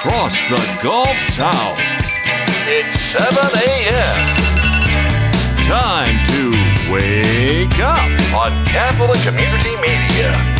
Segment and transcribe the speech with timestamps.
[0.00, 1.78] Across the Gulf South.
[2.66, 4.16] It's 7 a.m.
[5.64, 6.50] Time to
[6.90, 10.59] wake up on Catholic Community Media.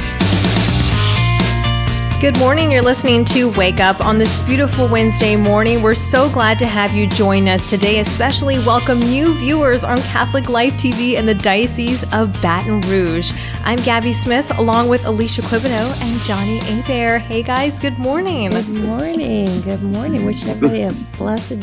[2.21, 2.71] Good morning.
[2.71, 5.81] You're listening to Wake Up on this beautiful Wednesday morning.
[5.81, 10.51] We're so glad to have you join us today, especially welcome new viewers on Catholic
[10.51, 13.33] Life TV in the Diocese of Baton Rouge.
[13.65, 17.21] I'm Gabby Smith along with Alicia Quibineau and Johnny Abear.
[17.21, 18.51] Hey guys, good morning.
[18.51, 19.63] Good morning.
[19.63, 20.27] Good morning.
[20.27, 21.63] Wishing everybody a blessed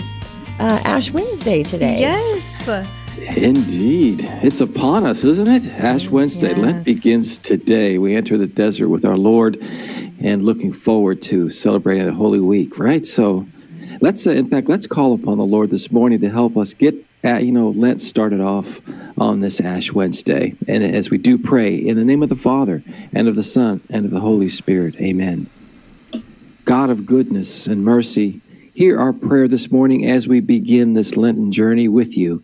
[0.60, 2.00] uh, Ash Wednesday today.
[2.00, 2.88] Yes.
[3.38, 4.22] Indeed.
[4.42, 5.68] It's upon us, isn't it?
[5.68, 6.50] Ash Wednesday.
[6.50, 6.58] Yes.
[6.58, 8.00] Lent begins today.
[8.00, 9.64] We enter the desert with our Lord
[10.22, 13.06] and looking forward to celebrating Holy Week, right?
[13.06, 13.48] So
[14.02, 16.96] let's, uh, in fact, let's call upon the Lord this morning to help us get,
[17.24, 18.82] at, you know, Lent started off
[19.20, 20.56] on this Ash Wednesday.
[20.68, 23.82] And as we do pray, in the name of the Father, and of the Son,
[23.90, 25.50] and of the Holy Spirit, amen.
[26.66, 28.42] God of goodness and mercy,
[28.74, 32.44] hear our prayer this morning as we begin this Lenten journey with you.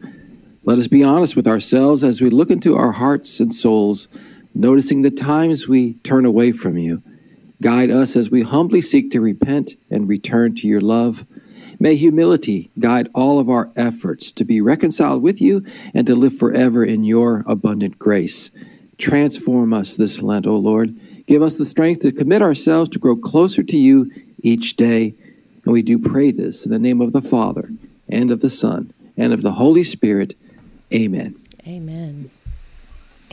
[0.63, 4.07] Let us be honest with ourselves as we look into our hearts and souls,
[4.55, 7.03] noticing the times we turn away from you.
[7.61, 11.25] Guide us as we humbly seek to repent and return to your love.
[11.79, 16.37] May humility guide all of our efforts to be reconciled with you and to live
[16.37, 18.51] forever in your abundant grace.
[18.97, 20.97] Transform us this Lent, O Lord.
[21.25, 25.15] Give us the strength to commit ourselves to grow closer to you each day.
[25.63, 27.71] And we do pray this in the name of the Father,
[28.09, 30.35] and of the Son, and of the Holy Spirit.
[30.93, 31.35] Amen.
[31.65, 32.29] Amen.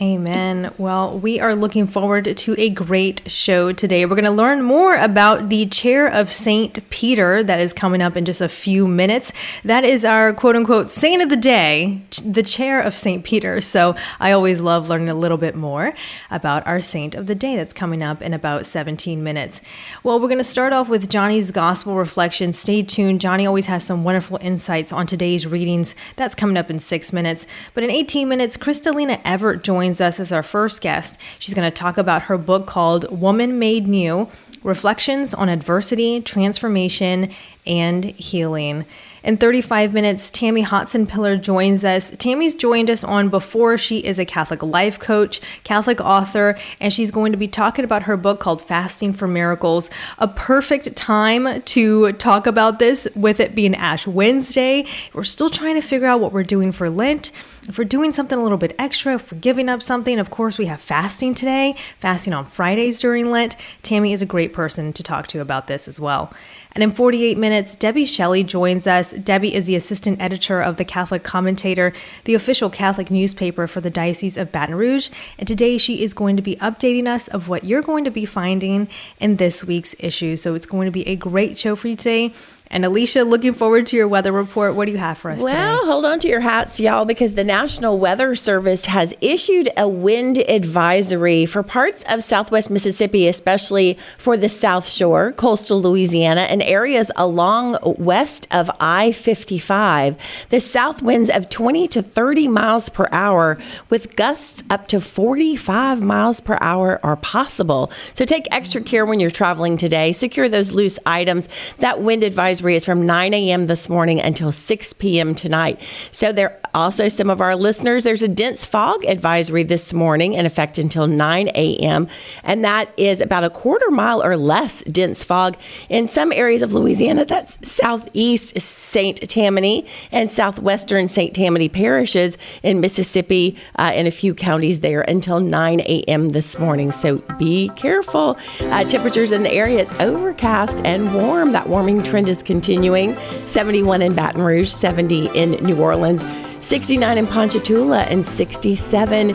[0.01, 0.73] Amen.
[0.79, 4.03] Well, we are looking forward to a great show today.
[4.07, 6.89] We're going to learn more about the chair of St.
[6.89, 9.31] Peter that is coming up in just a few minutes.
[9.63, 13.23] That is our quote unquote saint of the day, the chair of St.
[13.23, 13.61] Peter.
[13.61, 15.93] So I always love learning a little bit more
[16.31, 19.61] about our saint of the day that's coming up in about 17 minutes.
[20.01, 22.53] Well, we're going to start off with Johnny's gospel reflection.
[22.53, 23.21] Stay tuned.
[23.21, 25.93] Johnny always has some wonderful insights on today's readings.
[26.15, 27.45] That's coming up in six minutes.
[27.75, 31.17] But in 18 minutes, Crystalina Evert joins us as our first guest.
[31.39, 34.29] She's going to talk about her book called Woman Made New
[34.63, 37.31] Reflections on Adversity, Transformation,
[37.65, 38.85] and Healing.
[39.23, 42.11] In 35 minutes, Tammy Hotsenpiller joins us.
[42.17, 43.77] Tammy's joined us on before.
[43.77, 48.01] She is a Catholic life coach, Catholic author, and she's going to be talking about
[48.03, 49.91] her book called Fasting for Miracles.
[50.17, 54.87] A perfect time to talk about this with it being Ash Wednesday.
[55.13, 57.31] We're still trying to figure out what we're doing for Lent.
[57.77, 60.81] We're doing something a little bit extra, we're giving up something, of course, we have
[60.81, 63.55] fasting today, fasting on Fridays during Lent.
[63.83, 66.33] Tammy is a great person to talk to about this as well.
[66.73, 69.11] And in 48 minutes, Debbie Shelley joins us.
[69.11, 73.89] Debbie is the assistant editor of the Catholic Commentator, the official Catholic newspaper for the
[73.89, 75.09] Diocese of Baton Rouge.
[75.37, 78.25] And today she is going to be updating us of what you're going to be
[78.25, 78.87] finding
[79.19, 80.35] in this week's issue.
[80.35, 82.33] So it's going to be a great show for you today.
[82.73, 84.75] And Alicia, looking forward to your weather report.
[84.75, 85.87] What do you have for us Well, today?
[85.91, 90.37] hold on to your hats, y'all, because the National Weather Service has issued a wind
[90.37, 97.11] advisory for parts of southwest Mississippi, especially for the South Shore, coastal Louisiana, and areas
[97.17, 100.17] along west of I 55.
[100.47, 103.57] The south winds of 20 to 30 miles per hour,
[103.89, 107.91] with gusts up to 45 miles per hour are possible.
[108.13, 110.13] So take extra care when you're traveling today.
[110.13, 111.49] Secure those loose items.
[111.79, 113.67] That wind advisory is from 9 a.m.
[113.67, 115.35] this morning until 6 p.m.
[115.35, 115.79] tonight.
[116.11, 120.33] So there are also some of our listeners, there's a dense fog advisory this morning
[120.33, 122.07] in effect until 9 a.m.
[122.43, 125.57] And that is about a quarter mile or less dense fog
[125.89, 127.25] in some areas of Louisiana.
[127.25, 129.29] That's southeast St.
[129.29, 131.35] Tammany and southwestern St.
[131.35, 136.29] Tammany parishes in Mississippi uh, and a few counties there until 9 a.m.
[136.29, 136.91] this morning.
[136.91, 138.37] So be careful.
[138.59, 141.51] Uh, temperatures in the area, it's overcast and warm.
[141.51, 143.15] That warming trend is continuing.
[143.45, 146.23] 71 in Baton Rouge, 70 in New Orleans,
[146.59, 149.29] 69 in Ponchatoula, and 67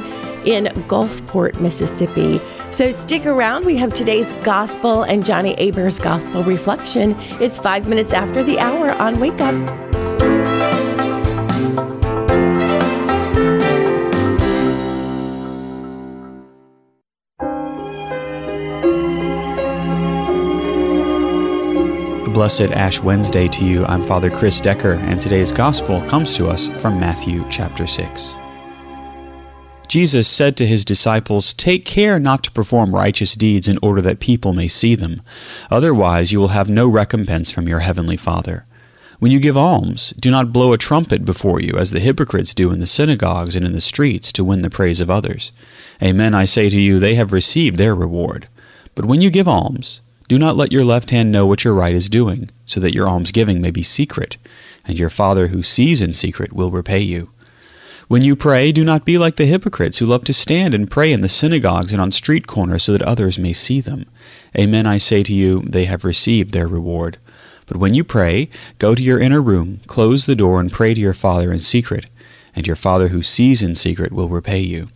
[0.45, 2.41] in Gulfport, Mississippi.
[2.73, 3.65] So stick around.
[3.65, 7.17] We have today's gospel and Johnny Aber's gospel reflection.
[7.41, 10.95] It's five minutes after the hour on Wake Up.
[22.37, 23.87] Blessed Ash Wednesday to you.
[23.87, 28.37] I'm Father Chris Decker, and today's gospel comes to us from Matthew chapter 6.
[29.88, 34.21] Jesus said to his disciples, Take care not to perform righteous deeds in order that
[34.21, 35.23] people may see them.
[35.71, 38.67] Otherwise, you will have no recompense from your heavenly Father.
[39.19, 42.71] When you give alms, do not blow a trumpet before you, as the hypocrites do
[42.71, 45.53] in the synagogues and in the streets, to win the praise of others.
[46.03, 48.47] Amen, I say to you, they have received their reward.
[48.94, 51.94] But when you give alms, do not let your left hand know what your right
[51.94, 54.37] is doing, so that your almsgiving may be secret,
[54.84, 57.31] and your Father who sees in secret will repay you.
[58.08, 61.12] When you pray, do not be like the hypocrites who love to stand and pray
[61.12, 64.06] in the synagogues and on street corners so that others may see them.
[64.56, 67.19] Amen, I say to you, they have received their reward.
[67.67, 68.49] But when you pray,
[68.79, 72.06] go to your inner room, close the door, and pray to your Father in secret,
[72.55, 74.88] and your Father who sees in secret will repay you.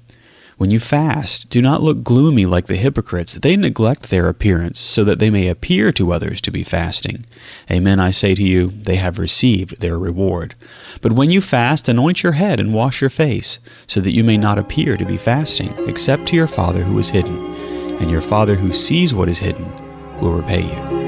[0.60, 3.32] When you fast, do not look gloomy like the hypocrites.
[3.32, 7.24] They neglect their appearance, so that they may appear to others to be fasting.
[7.70, 10.54] Amen, I say to you, they have received their reward.
[11.00, 14.36] But when you fast, anoint your head and wash your face, so that you may
[14.36, 17.38] not appear to be fasting, except to your Father who is hidden.
[17.98, 19.64] And your Father who sees what is hidden
[20.20, 21.00] will repay you.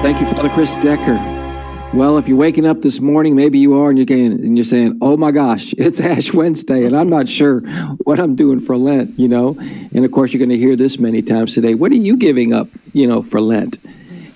[0.00, 1.35] Thank you, Father Chris Decker.
[1.94, 4.64] Well, if you're waking up this morning, maybe you are, and you're getting, and you're
[4.64, 7.60] saying, "Oh my gosh, it's Ash Wednesday," and I'm not sure
[8.04, 9.56] what I'm doing for Lent, you know.
[9.94, 11.74] And of course, you're going to hear this many times today.
[11.74, 13.78] What are you giving up, you know, for Lent?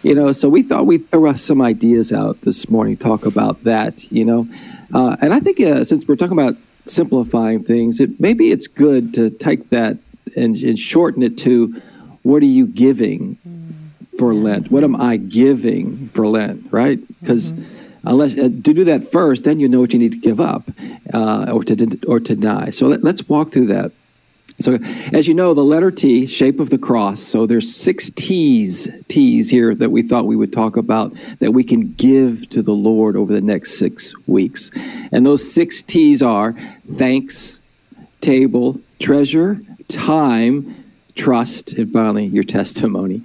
[0.03, 4.11] You know, so we thought we'd throw some ideas out this morning, talk about that,
[4.11, 4.49] you know.
[4.95, 6.57] Uh, and I think uh, since we're talking about
[6.87, 9.99] simplifying things, it maybe it's good to take that
[10.37, 11.83] and, and shorten it to,
[12.23, 13.37] "What are you giving?"
[14.21, 14.71] For Lent?
[14.71, 16.71] What am I giving for Lent?
[16.71, 17.01] Right?
[17.21, 18.07] Because mm-hmm.
[18.07, 20.65] unless uh, to do that first, then you know what you need to give up
[21.15, 22.69] uh, or to or to deny.
[22.69, 23.93] So let, let's walk through that.
[24.61, 24.75] So,
[25.15, 27.19] as you know, the letter T, shape of the cross.
[27.23, 31.65] So there's six T's, T's here that we thought we would talk about that we
[31.65, 34.71] can give to the Lord over the next six weeks.
[35.13, 36.53] And those six T's are
[36.93, 37.63] thanks,
[38.21, 40.80] table, treasure, time,
[41.15, 43.23] trust, and finally your testimony.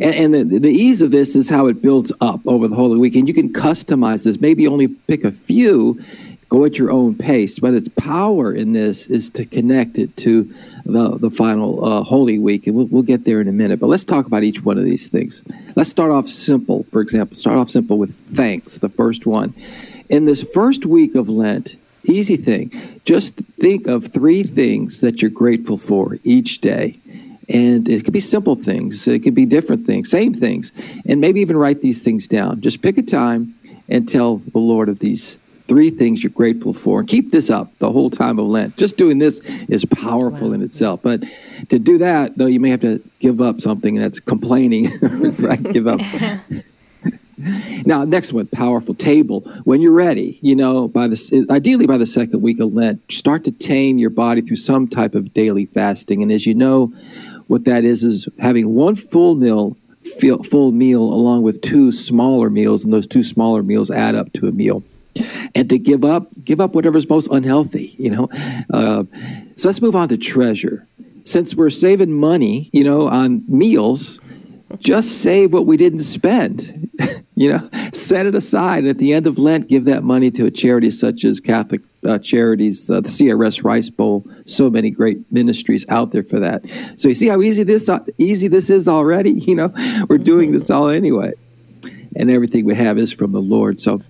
[0.00, 2.98] And, and the, the ease of this is how it builds up over the Holy
[2.98, 3.16] Week.
[3.16, 6.00] And you can customize this, maybe only pick a few,
[6.48, 7.58] go at your own pace.
[7.58, 10.52] But its power in this is to connect it to
[10.84, 12.66] the, the final uh, Holy Week.
[12.66, 13.80] And we'll, we'll get there in a minute.
[13.80, 15.42] But let's talk about each one of these things.
[15.76, 19.54] Let's start off simple, for example, start off simple with thanks, the first one.
[20.08, 22.72] In this first week of Lent, easy thing,
[23.04, 26.98] just think of three things that you're grateful for each day
[27.48, 30.72] and it could be simple things, it could be different things, same things.
[31.06, 32.60] And maybe even write these things down.
[32.60, 33.54] Just pick a time
[33.88, 37.00] and tell the Lord of these three things you're grateful for.
[37.00, 38.76] And keep this up the whole time of Lent.
[38.76, 40.54] Just doing this is powerful wow.
[40.54, 41.00] in itself.
[41.02, 41.24] But
[41.68, 44.88] to do that, though, you may have to give up something, and that's complaining.
[45.38, 45.62] right?
[45.62, 46.00] Give up.
[47.84, 49.40] now, next one, powerful table.
[49.64, 53.44] When you're ready, you know, by the ideally by the second week of Lent, start
[53.44, 56.22] to tame your body through some type of daily fasting.
[56.22, 56.92] And as you know,
[57.48, 59.76] what that is is having one full meal,
[60.44, 64.46] full meal along with two smaller meals, and those two smaller meals add up to
[64.46, 64.82] a meal.
[65.54, 68.28] And to give up, give up whatever's most unhealthy, you know.
[68.72, 69.04] Uh,
[69.56, 70.86] so let's move on to treasure.
[71.24, 74.20] Since we're saving money, you know, on meals,
[74.78, 76.87] just save what we didn't spend.
[77.38, 78.78] You know, set it aside.
[78.78, 81.82] And at the end of Lent, give that money to a charity such as Catholic
[82.04, 84.26] uh, charities, uh, the CRS Rice Bowl.
[84.44, 86.64] So many great ministries out there for that.
[86.96, 89.38] So you see how easy this uh, easy this is already.
[89.48, 89.72] You know,
[90.10, 91.32] we're doing this all anyway,
[92.14, 93.80] and everything we have is from the Lord.
[93.80, 94.02] So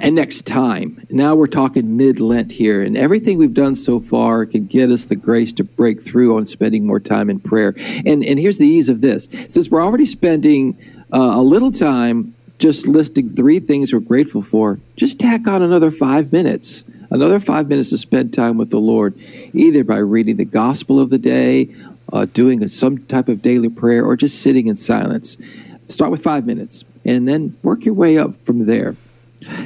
[0.00, 4.46] and next time, now we're talking mid Lent here, and everything we've done so far
[4.46, 7.74] can get us the grace to break through on spending more time in prayer.
[8.06, 10.78] And and here's the ease of this: since we're already spending
[11.12, 15.90] uh, a little time just listing three things we're grateful for, just tack on another
[15.90, 16.84] five minutes.
[17.10, 19.18] Another five minutes to spend time with the Lord,
[19.54, 21.74] either by reading the gospel of the day,
[22.12, 25.38] uh, doing a, some type of daily prayer, or just sitting in silence.
[25.86, 28.94] Start with five minutes and then work your way up from there.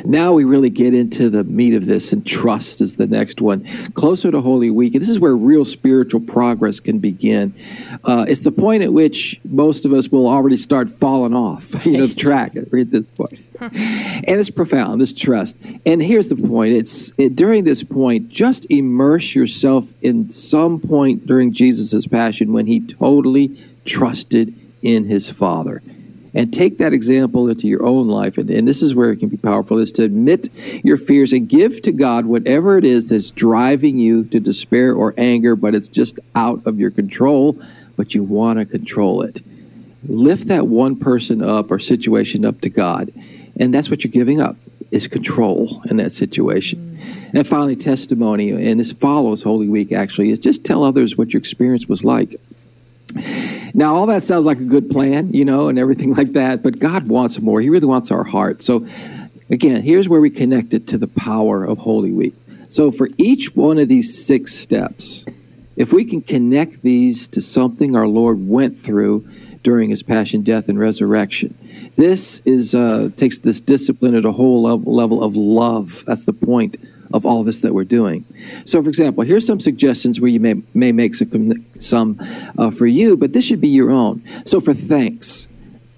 [0.04, 3.64] Now we really get into the meat of this, and trust is the next one.
[3.94, 7.54] Closer to Holy Week, and this is where real spiritual progress can begin.
[8.04, 11.98] Uh, it's the point at which most of us will already start falling off, you
[11.98, 13.48] know, the track at this point.
[13.60, 15.60] and it's profound, this trust.
[15.86, 21.26] And here's the point: it's it, during this point, just immerse yourself in some point
[21.26, 25.82] during Jesus' passion when he totally trusted in his Father
[26.34, 28.38] and take that example into your own life.
[28.38, 30.48] And, and this is where it can be powerful is to admit
[30.82, 35.12] your fears and give to God whatever it is that's driving you to despair or
[35.18, 37.60] anger, but it's just out of your control,
[37.96, 39.42] but you want to control it.
[40.08, 43.12] lift that one person up or situation up to God.
[43.58, 44.56] And that's what you're giving up
[44.90, 46.98] is control in that situation.
[47.00, 47.38] Mm.
[47.38, 51.38] And finally, testimony, and this follows Holy Week actually, is just tell others what your
[51.38, 52.36] experience was like.
[53.74, 56.78] Now, all that sounds like a good plan, you know, and everything like that, but
[56.78, 57.60] God wants more.
[57.60, 58.62] He really wants our heart.
[58.62, 58.86] So,
[59.50, 62.34] again, here's where we connect it to the power of Holy Week.
[62.68, 65.24] So, for each one of these six steps,
[65.76, 69.28] if we can connect these to something our Lord went through
[69.62, 71.56] during his passion, death, and resurrection,
[71.96, 76.04] this is uh, takes this discipline at a whole level, level of love.
[76.06, 76.76] That's the point
[77.12, 78.24] of all this that we're doing.
[78.64, 82.20] So, for example, here's some suggestions where you may may make some some
[82.58, 84.22] uh, for you, but this should be your own.
[84.44, 85.48] So, for thanks,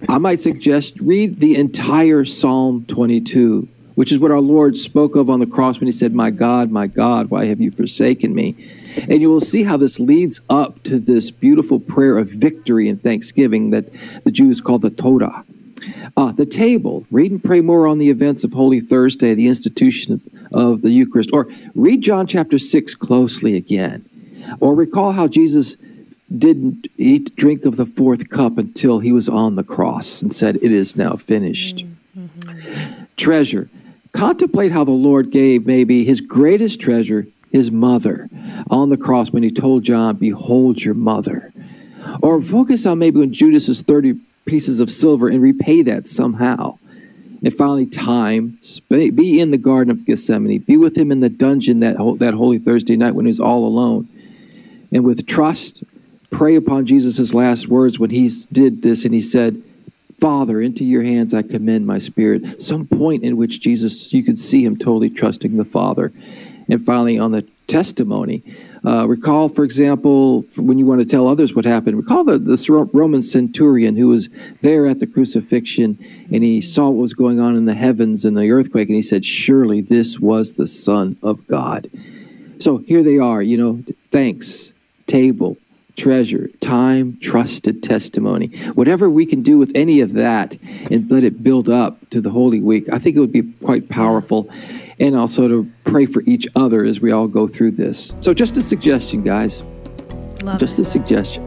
[0.09, 5.30] I might suggest read the entire Psalm 22, which is what our Lord spoke of
[5.30, 8.54] on the cross when He said, "My God, my God, why have you forsaken me?"
[9.09, 13.02] And you will see how this leads up to this beautiful prayer of victory and
[13.02, 13.87] thanksgiving that
[14.25, 15.44] the Jews call the Todah.
[16.16, 20.20] Uh, the table, read and pray more on the events of Holy Thursday, the institution
[20.52, 24.04] of the Eucharist, or read John chapter 6 closely again.
[24.60, 25.76] Or recall how Jesus
[26.36, 30.56] didn't eat, drink of the fourth cup until he was on the cross and said,
[30.56, 31.84] It is now finished.
[32.16, 33.04] Mm-hmm.
[33.16, 33.68] Treasure.
[34.12, 38.28] Contemplate how the Lord gave maybe his greatest treasure his mother
[38.68, 41.52] on the cross when he told John, Behold your mother.
[42.20, 46.78] Or focus on maybe when Judas Judas's 30 pieces of silver and repay that somehow.
[47.42, 48.58] And finally, time.
[48.88, 50.60] Be in the Garden of Gethsemane.
[50.60, 53.66] Be with him in the dungeon that, that Holy Thursday night when he was all
[53.66, 54.08] alone.
[54.90, 55.84] And with trust,
[56.30, 59.62] pray upon Jesus' last words when he did this and he said,
[60.18, 62.62] Father, into your hands I commend my spirit.
[62.62, 66.12] Some point in which Jesus, you could see him totally trusting the Father.
[66.68, 68.42] And finally, on the testimony,
[68.84, 72.88] uh, recall, for example, when you want to tell others what happened, recall the, the
[72.92, 74.28] Roman centurion who was
[74.60, 75.98] there at the crucifixion
[76.30, 79.02] and he saw what was going on in the heavens and the earthquake, and he
[79.02, 81.90] said, Surely this was the Son of God.
[82.58, 84.72] So here they are, you know, thanks,
[85.06, 85.56] table,
[85.96, 88.48] treasure, time, trusted testimony.
[88.74, 90.56] Whatever we can do with any of that
[90.90, 93.88] and let it build up to the Holy Week, I think it would be quite
[93.88, 94.50] powerful
[94.98, 98.12] and also to pray for each other as we all go through this.
[98.20, 99.62] So, just a suggestion, guys.
[100.42, 100.82] Love just it.
[100.82, 101.44] a suggestion.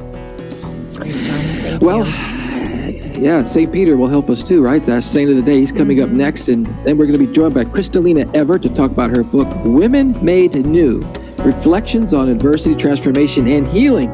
[1.79, 3.21] well, you.
[3.21, 3.71] yeah, St.
[3.71, 4.83] Peter will help us too, right?
[4.83, 5.59] That's Saint of the Day.
[5.59, 6.11] He's coming mm-hmm.
[6.11, 6.49] up next.
[6.49, 9.47] And then we're going to be joined by Crystalina Evert to talk about her book,
[9.63, 11.01] Women Made New
[11.39, 14.09] Reflections on Adversity, Transformation, and Healing.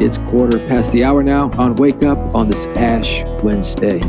[0.00, 4.00] It's quarter past the hour now on Wake Up on this Ash Wednesday.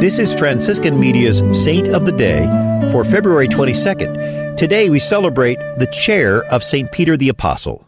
[0.00, 2.46] This is Franciscan Media's Saint of the Day
[2.92, 4.56] for February 22nd.
[4.56, 6.92] Today we celebrate the chair of St.
[6.92, 7.84] Peter the Apostle.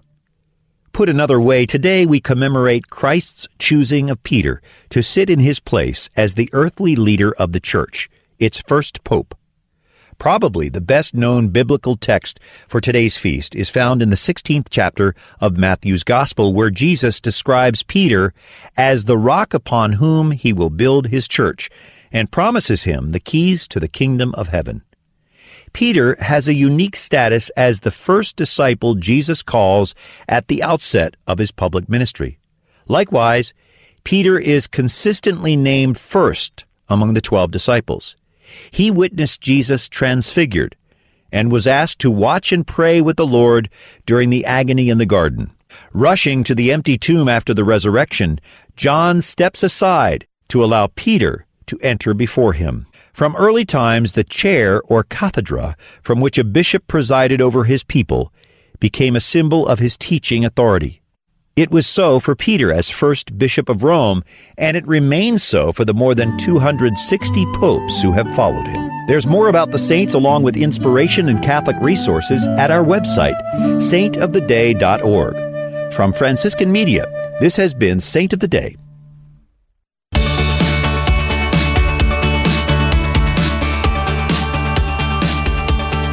[0.92, 6.10] Put another way, today we commemorate Christ's choosing of Peter to sit in his place
[6.16, 9.36] as the earthly leader of the Church, its first pope.
[10.18, 15.14] Probably the best known biblical text for today's feast is found in the 16th chapter
[15.40, 18.34] of Matthew's Gospel, where Jesus describes Peter
[18.76, 21.70] as the rock upon whom he will build his church,
[22.12, 24.82] and promises him the keys to the kingdom of heaven.
[25.72, 29.94] Peter has a unique status as the first disciple Jesus calls
[30.28, 32.38] at the outset of his public ministry.
[32.88, 33.54] Likewise,
[34.02, 38.16] Peter is consistently named first among the twelve disciples.
[38.72, 40.74] He witnessed Jesus transfigured
[41.30, 43.70] and was asked to watch and pray with the Lord
[44.06, 45.52] during the agony in the garden.
[45.92, 48.40] Rushing to the empty tomb after the resurrection,
[48.74, 52.86] John steps aside to allow Peter to enter before him.
[53.12, 58.32] From early times, the chair or cathedra from which a bishop presided over his people
[58.80, 61.00] became a symbol of his teaching authority.
[61.56, 64.24] It was so for Peter as first bishop of Rome,
[64.56, 68.90] and it remains so for the more than 260 popes who have followed him.
[69.06, 73.40] There's more about the saints along with inspiration and Catholic resources at our website,
[73.78, 75.92] saintoftheday.org.
[75.92, 78.76] From Franciscan Media, this has been Saint of the Day.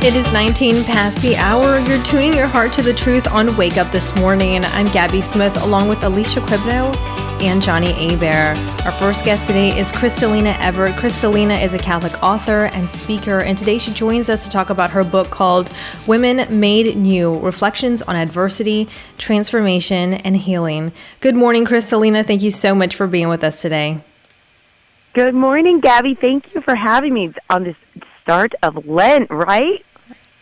[0.07, 1.79] It is 19 past the hour.
[1.79, 4.63] You're tuning your heart to the truth on Wake Up This Morning.
[4.63, 6.95] I'm Gabby Smith along with Alicia Quibno
[7.41, 8.55] and Johnny Abear.
[8.85, 10.93] Our first guest today is Crystalina Evert.
[10.93, 14.91] Crystalina is a Catholic author and speaker, and today she joins us to talk about
[14.91, 15.73] her book called
[16.07, 18.87] Women Made New Reflections on Adversity,
[19.17, 20.93] Transformation, and Healing.
[21.19, 22.25] Good morning, Crystalina.
[22.25, 23.99] Thank you so much for being with us today.
[25.11, 26.13] Good morning, Gabby.
[26.13, 27.75] Thank you for having me on this
[28.27, 29.85] start of Lent, right?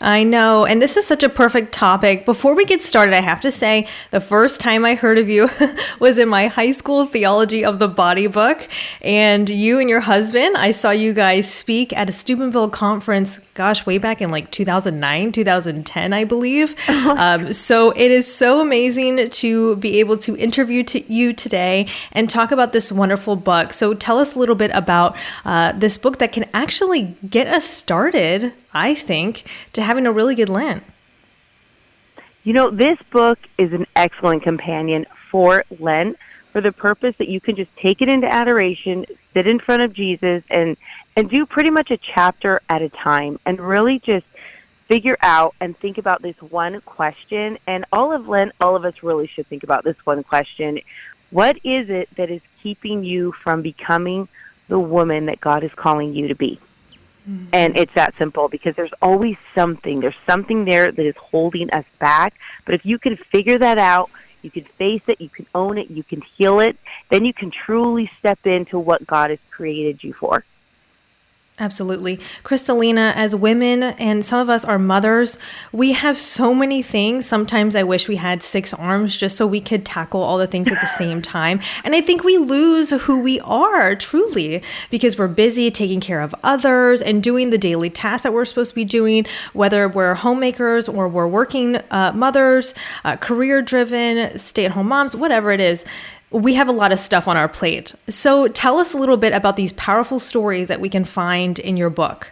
[0.06, 0.68] I know.
[0.68, 2.26] And this is such a perfect topic.
[2.26, 5.50] Before we get started, I have to say the first time I heard of you
[6.00, 8.68] was in my high school theology of the body book.
[9.02, 13.88] And you and your husband, I saw you guys speak at a Steubenville conference, gosh,
[13.88, 16.76] way back in like 2009, 2010, I believe.
[16.88, 22.30] um, so it is so amazing to be able to interview to you today and
[22.30, 23.74] talk about this wonderful book.
[23.74, 27.66] So tell us a little bit about uh, this book that can actually get us
[27.66, 30.84] started I think, to having a really good Lent.
[32.44, 36.18] You know, this book is an excellent companion for Lent
[36.52, 39.94] for the purpose that you can just take it into adoration, sit in front of
[39.94, 40.78] Jesus and
[41.16, 44.26] and do pretty much a chapter at a time and really just
[44.88, 49.02] figure out and think about this one question and all of Lent all of us
[49.02, 50.80] really should think about this one question.
[51.32, 54.28] What is it that is keeping you from becoming
[54.68, 56.60] the woman that God is calling you to be?
[57.30, 57.48] Mm-hmm.
[57.54, 60.00] And it's that simple because there's always something.
[60.00, 62.36] There's something there that is holding us back.
[62.66, 64.10] But if you can figure that out,
[64.42, 66.78] you can face it, you can own it, you can heal it,
[67.10, 70.46] then you can truly step into what God has created you for.
[71.58, 72.20] Absolutely.
[72.44, 75.38] Crystalina, as women, and some of us are mothers,
[75.72, 77.26] we have so many things.
[77.26, 80.68] Sometimes I wish we had six arms just so we could tackle all the things
[80.68, 81.62] at the same time.
[81.86, 86.36] And I think we lose who we are truly because we're busy taking care of
[86.44, 90.90] others and doing the daily tasks that we're supposed to be doing, whether we're homemakers
[90.90, 92.74] or we're working uh, mothers,
[93.06, 95.86] uh, career driven, stay at home moms, whatever it is
[96.32, 97.94] we have a lot of stuff on our plate.
[98.10, 101.78] So tell us a little bit about these powerful stories that we can find in
[101.78, 102.30] your book.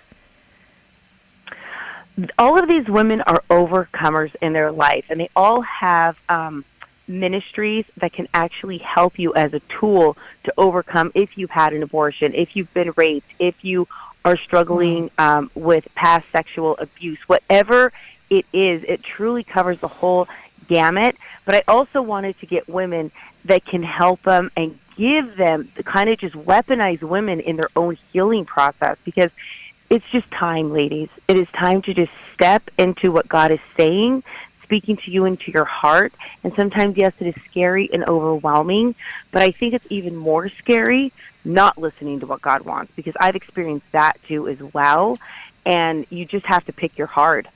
[2.38, 6.63] All of these women are overcomers in their life, and they all have um,
[7.07, 11.81] ministries that can actually help you as a tool to overcome if you've had an
[11.81, 13.88] abortion, if you've been raped, if you
[14.25, 15.21] are struggling mm-hmm.
[15.21, 17.91] um, with past sexual abuse, whatever
[18.33, 20.27] it is, it truly covers the whole
[20.67, 21.15] gamut.
[21.46, 23.11] But I also wanted to get women
[23.46, 27.69] that can help them and give them the kind of just weaponize women in their
[27.75, 29.31] own healing process because
[29.89, 31.09] it's just time, ladies.
[31.27, 34.24] It is time to just step into what God is saying,
[34.63, 36.13] speaking to you into your heart.
[36.43, 38.96] And sometimes, yes, it is scary and overwhelming,
[39.31, 41.11] but I think it's even more scary
[41.46, 45.19] not listening to what God wants because I've experienced that too as well.
[45.65, 47.48] And you just have to pick your heart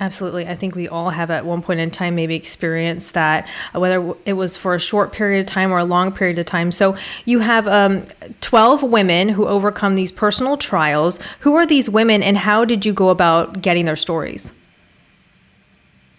[0.00, 0.46] Absolutely.
[0.46, 4.14] I think we all have at one point in time maybe experienced that, uh, whether
[4.26, 6.70] it was for a short period of time or a long period of time.
[6.70, 8.04] So you have um,
[8.40, 11.18] 12 women who overcome these personal trials.
[11.40, 14.52] Who are these women and how did you go about getting their stories?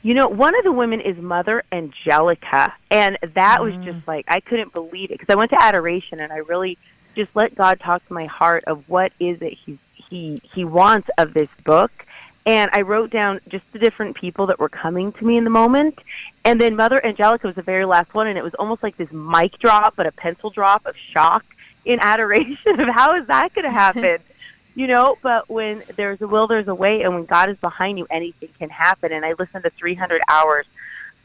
[0.02, 2.74] You know, one of the women is Mother Angelica.
[2.92, 3.64] And that mm.
[3.64, 6.78] was just like, I couldn't believe it because I went to adoration and I really
[7.16, 11.10] just let God talk to my heart of what is it he, he, he wants
[11.18, 12.06] of this book
[12.50, 15.52] and I wrote down just the different people that were coming to me in the
[15.52, 16.00] moment.
[16.44, 19.12] And then Mother Angelica was the very last one, and it was almost like this
[19.12, 21.46] mic drop, but a pencil drop of shock
[21.86, 24.18] in adoration of how is that going to happen?
[24.76, 28.00] you know, but when there's a will, there's a way, and when God is behind
[28.00, 29.12] you, anything can happen.
[29.12, 30.66] And I listened to 300 hours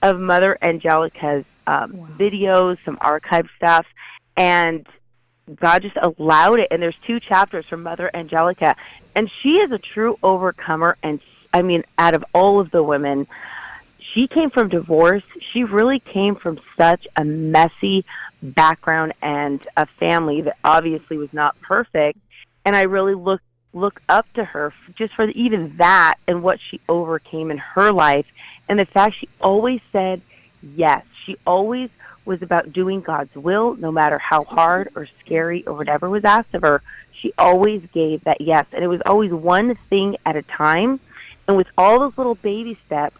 [0.02, 2.06] of Mother Angelica's um, wow.
[2.18, 3.86] videos, some archive stuff,
[4.36, 4.86] and
[5.54, 6.68] God just allowed it.
[6.70, 8.76] And there's two chapters from Mother Angelica,
[9.14, 10.96] and she is a true overcomer.
[11.02, 11.20] And
[11.52, 13.26] I mean, out of all of the women,
[13.98, 15.22] she came from divorce.
[15.40, 18.04] She really came from such a messy
[18.42, 22.18] background and a family that obviously was not perfect.
[22.64, 23.40] And I really look
[23.72, 28.26] look up to her just for even that and what she overcame in her life,
[28.68, 30.20] and the fact she always said
[30.62, 31.04] yes.
[31.24, 31.90] She always
[32.24, 36.54] was about doing God's will, no matter how hard or scary or whatever was asked
[36.54, 36.82] of her.
[37.12, 41.00] She always gave that yes, and it was always one thing at a time.
[41.46, 43.16] And with all those little baby steps,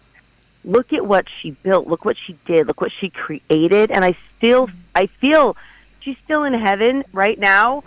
[0.64, 3.90] look at what she built, look what she did, look what she created.
[3.90, 5.57] And I still, I feel
[6.01, 7.85] she's still in heaven right now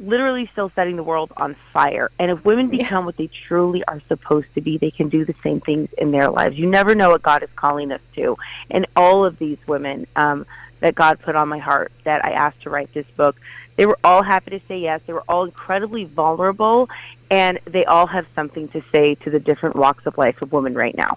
[0.00, 2.10] literally still setting the world on fire.
[2.18, 3.06] And if women become yeah.
[3.06, 6.30] what they truly are supposed to be, they can do the same things in their
[6.30, 6.56] lives.
[6.56, 8.36] You never know what God is calling us to.
[8.70, 10.46] And all of these women um,
[10.80, 13.36] that God put on my heart that I asked to write this book,
[13.76, 15.00] they were all happy to say yes.
[15.06, 16.90] They were all incredibly vulnerable,
[17.30, 20.74] and they all have something to say to the different walks of life of women
[20.74, 21.16] right now.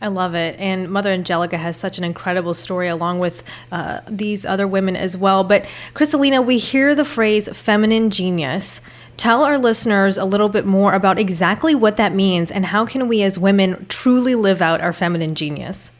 [0.00, 0.58] I love it.
[0.58, 5.16] And Mother Angelica has such an incredible story along with uh, these other women as
[5.16, 5.42] well.
[5.44, 8.80] But Crystalina, we hear the phrase feminine genius.
[9.16, 13.08] Tell our listeners a little bit more about exactly what that means and how can
[13.08, 15.90] we as women truly live out our feminine genius?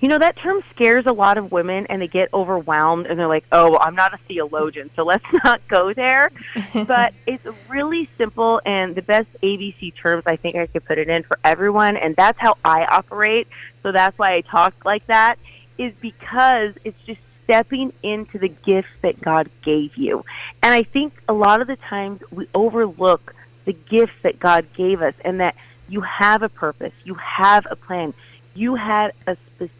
[0.00, 3.26] You know, that term scares a lot of women and they get overwhelmed and they're
[3.26, 6.30] like, oh, I'm not a theologian, so let's not go there.
[6.86, 11.08] but it's really simple and the best ABC terms I think I could put it
[11.08, 11.96] in for everyone.
[11.96, 13.48] And that's how I operate.
[13.82, 15.38] So that's why I talk like that,
[15.78, 20.24] is because it's just stepping into the gifts that God gave you.
[20.62, 25.00] And I think a lot of the times we overlook the gifts that God gave
[25.00, 25.54] us and that
[25.88, 28.12] you have a purpose, you have a plan,
[28.54, 29.70] you had a specific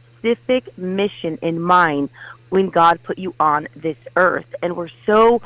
[0.76, 2.10] mission in mind
[2.50, 4.54] when God put you on this earth.
[4.62, 5.42] And we're so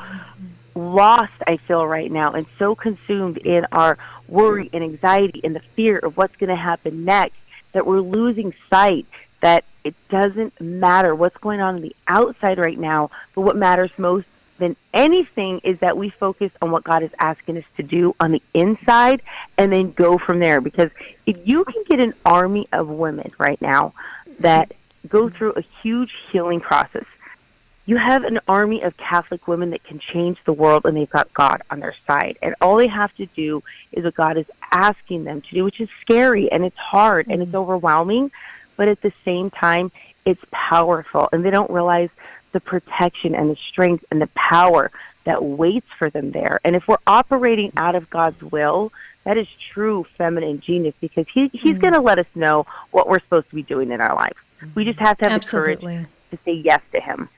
[0.75, 5.59] lost, I feel right now, and so consumed in our worry and anxiety and the
[5.59, 7.37] fear of what's going to happen next
[7.73, 9.05] that we're losing sight
[9.41, 13.91] that it doesn't matter what's going on on the outside right now, but what matters
[13.97, 14.27] most
[14.59, 18.31] than anything is that we focus on what God is asking us to do on
[18.31, 19.23] the inside
[19.57, 20.61] and then go from there.
[20.61, 20.91] Because
[21.25, 23.93] if you can get an army of women right now
[24.41, 24.73] that
[25.07, 27.05] go through a huge healing process,
[27.85, 31.33] you have an army of Catholic women that can change the world and they've got
[31.33, 32.37] God on their side.
[32.41, 35.81] And all they have to do is what God is asking them to do, which
[35.81, 37.57] is scary and it's hard and it's mm-hmm.
[37.57, 38.31] overwhelming,
[38.77, 39.91] but at the same time,
[40.25, 41.27] it's powerful.
[41.33, 42.09] And they don't realize
[42.51, 44.91] the protection and the strength and the power
[45.23, 46.59] that waits for them there.
[46.63, 48.91] And if we're operating out of God's will,
[49.23, 51.81] that is true feminine genius because he, he's mm-hmm.
[51.81, 54.37] going to let us know what we're supposed to be doing in our life.
[54.75, 55.75] We just have to have Absolutely.
[55.75, 57.29] the courage to say yes to him.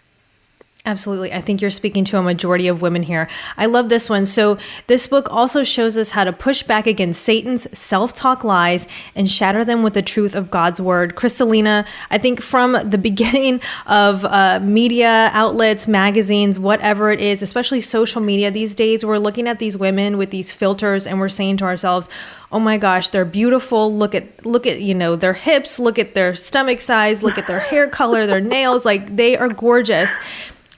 [0.86, 1.32] Absolutely.
[1.32, 3.30] I think you're speaking to a majority of women here.
[3.56, 4.26] I love this one.
[4.26, 8.86] So, this book also shows us how to push back against Satan's self talk lies
[9.16, 11.16] and shatter them with the truth of God's word.
[11.16, 17.80] Crystalina, I think from the beginning of uh, media outlets, magazines, whatever it is, especially
[17.80, 21.56] social media these days, we're looking at these women with these filters and we're saying
[21.58, 22.10] to ourselves,
[22.52, 26.14] oh my gosh they're beautiful look at look at you know their hips look at
[26.14, 30.12] their stomach size look at their hair color their nails like they are gorgeous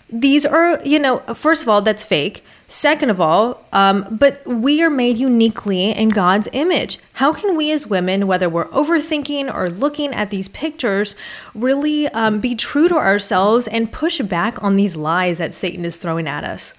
[0.09, 2.43] these are, you know, first of all, that's fake.
[2.67, 6.97] Second of all, um, but we are made uniquely in God's image.
[7.13, 11.13] How can we as women, whether we're overthinking or looking at these pictures,
[11.53, 15.97] really um, be true to ourselves and push back on these lies that Satan is
[15.97, 16.73] throwing at us?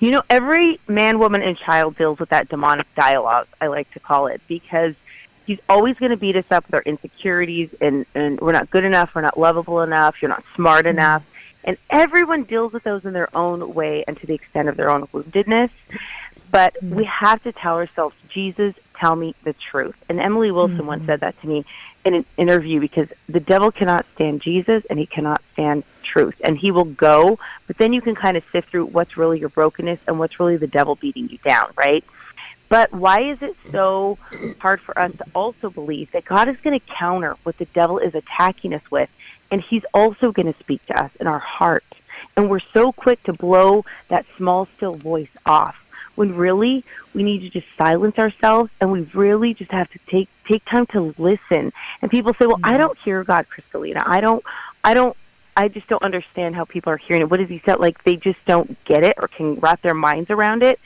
[0.00, 4.00] You know, every man, woman, and child deals with that demonic dialogue, I like to
[4.00, 4.94] call it, because
[5.46, 8.84] he's always going to beat us up with our insecurities and, and we're not good
[8.84, 10.96] enough, we're not lovable enough, you're not smart mm-hmm.
[11.66, 14.88] And everyone deals with those in their own way and to the extent of their
[14.88, 15.70] own woundedness.
[16.50, 16.94] But mm-hmm.
[16.94, 19.96] we have to tell ourselves, Jesus, tell me the truth.
[20.08, 20.86] And Emily Wilson mm-hmm.
[20.86, 21.64] once said that to me
[22.04, 26.40] in an interview because the devil cannot stand Jesus and he cannot stand truth.
[26.44, 29.48] And he will go, but then you can kind of sift through what's really your
[29.48, 32.04] brokenness and what's really the devil beating you down, right?
[32.68, 34.18] But why is it so
[34.58, 37.98] hard for us to also believe that God is going to counter what the devil
[37.98, 39.10] is attacking us with
[39.50, 41.84] and he's also going to speak to us in our heart.
[42.36, 45.82] And we're so quick to blow that small, still voice off
[46.14, 46.82] when really
[47.14, 50.86] we need to just silence ourselves and we really just have to take take time
[50.86, 51.72] to listen.
[52.00, 52.78] And people say, "Well, I mm-hmm.
[52.78, 54.02] don't hear God, Crystalina.
[54.06, 54.42] I don't,
[54.82, 55.16] I don't,
[55.56, 57.30] I just don't understand how people are hearing it.
[57.30, 57.74] What does He say?
[57.74, 60.80] Like they just don't get it or can wrap their minds around it."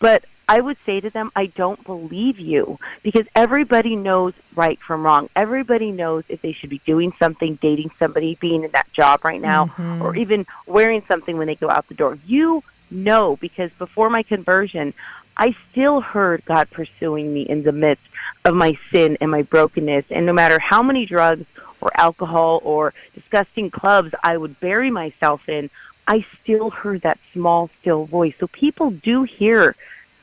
[0.00, 5.04] But I would say to them, I don't believe you because everybody knows right from
[5.04, 5.30] wrong.
[5.34, 9.40] Everybody knows if they should be doing something, dating somebody, being in that job right
[9.40, 10.02] now, mm-hmm.
[10.02, 12.18] or even wearing something when they go out the door.
[12.26, 14.92] You know because before my conversion,
[15.36, 18.04] I still heard God pursuing me in the midst
[18.44, 20.06] of my sin and my brokenness.
[20.10, 21.46] And no matter how many drugs
[21.80, 25.70] or alcohol or disgusting clubs I would bury myself in,
[26.06, 28.34] I still heard that small, still voice.
[28.38, 29.74] So people do hear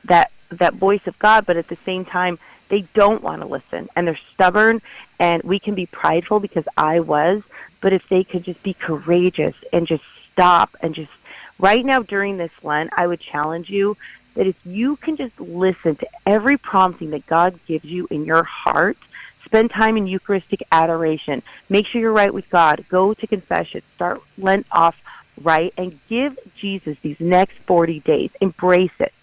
[0.06, 2.38] that that voice of God, but at the same time,
[2.70, 4.82] they don't want to listen and they're stubborn.
[5.20, 7.44] And we can be prideful because I was,
[7.80, 11.12] but if they could just be courageous and just stop and just
[11.60, 13.98] right now during this Lent, I would challenge you
[14.36, 18.44] that if you can just listen to every prompting that God gives you in your
[18.44, 18.98] heart,
[19.46, 24.22] spend time in Eucharistic adoration, make sure you're right with God, go to confession, start
[24.38, 25.02] Lent off
[25.42, 28.30] right, and give Jesus these next 40 days.
[28.40, 29.14] Embrace it.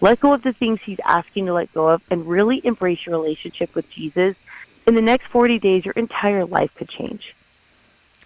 [0.00, 3.18] Let go of the things he's asking to let go of and really embrace your
[3.18, 4.36] relationship with Jesus.
[4.86, 7.34] In the next 40 days, your entire life could change.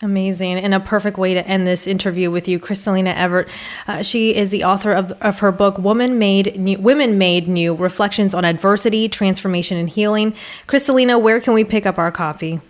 [0.03, 0.57] Amazing.
[0.57, 3.49] And a perfect way to end this interview with you, Crystalina Evert.
[3.87, 7.75] Uh, she is the author of, of her book, Woman Made New, Women Made New
[7.75, 10.35] Reflections on Adversity, Transformation, and Healing.
[10.67, 12.61] Crystalina, where can we pick up our copy?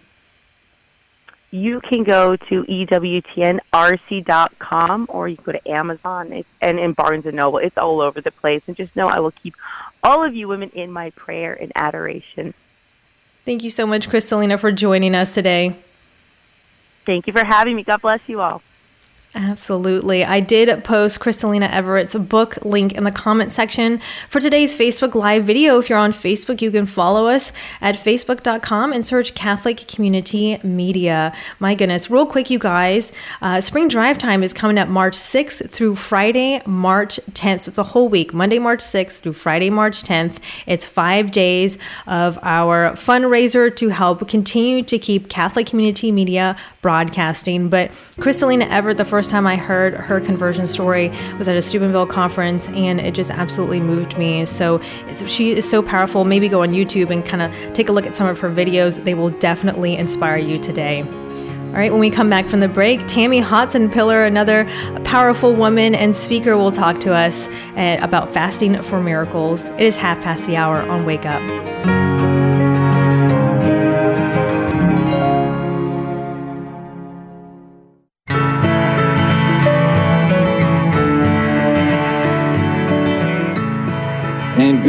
[1.53, 3.67] You can go to ewtnrc.com
[5.09, 7.59] or you can go to Amazon and in Barnes and Noble.
[7.59, 8.63] It's all over the place.
[8.69, 9.57] And just know I will keep
[10.03, 12.55] all of you women in my prayer and adoration.
[13.45, 15.75] Thank you so much, Crystalina, for joining us today.
[17.05, 17.83] Thank you for having me.
[17.83, 18.63] God bless you all.
[19.33, 20.25] Absolutely.
[20.25, 25.45] I did post Crystalina Evert's book link in the comment section for today's Facebook Live
[25.45, 25.79] video.
[25.79, 31.33] If you're on Facebook, you can follow us at facebook.com and search Catholic Community Media.
[31.61, 35.71] My goodness, real quick, you guys, uh, Spring Drive Time is coming up March 6th
[35.71, 37.63] through Friday, March 10th.
[37.63, 40.39] So it's a whole week, Monday, March 6th through Friday, March 10th.
[40.67, 47.69] It's five days of our fundraiser to help continue to keep Catholic Community Media broadcasting.
[47.69, 52.07] But Crystalina Evert, the first time I heard her conversion story was at a Steubenville
[52.07, 54.45] conference, and it just absolutely moved me.
[54.47, 54.81] So
[55.27, 56.25] she is so powerful.
[56.25, 59.05] Maybe go on YouTube and kind of take a look at some of her videos.
[59.05, 61.05] They will definitely inspire you today.
[61.71, 64.65] All right, when we come back from the break, Tammy Hotsenpiller, another
[65.05, 69.69] powerful woman and speaker, will talk to us eh, about fasting for miracles.
[69.69, 72.10] It is half past the hour on Wake Up.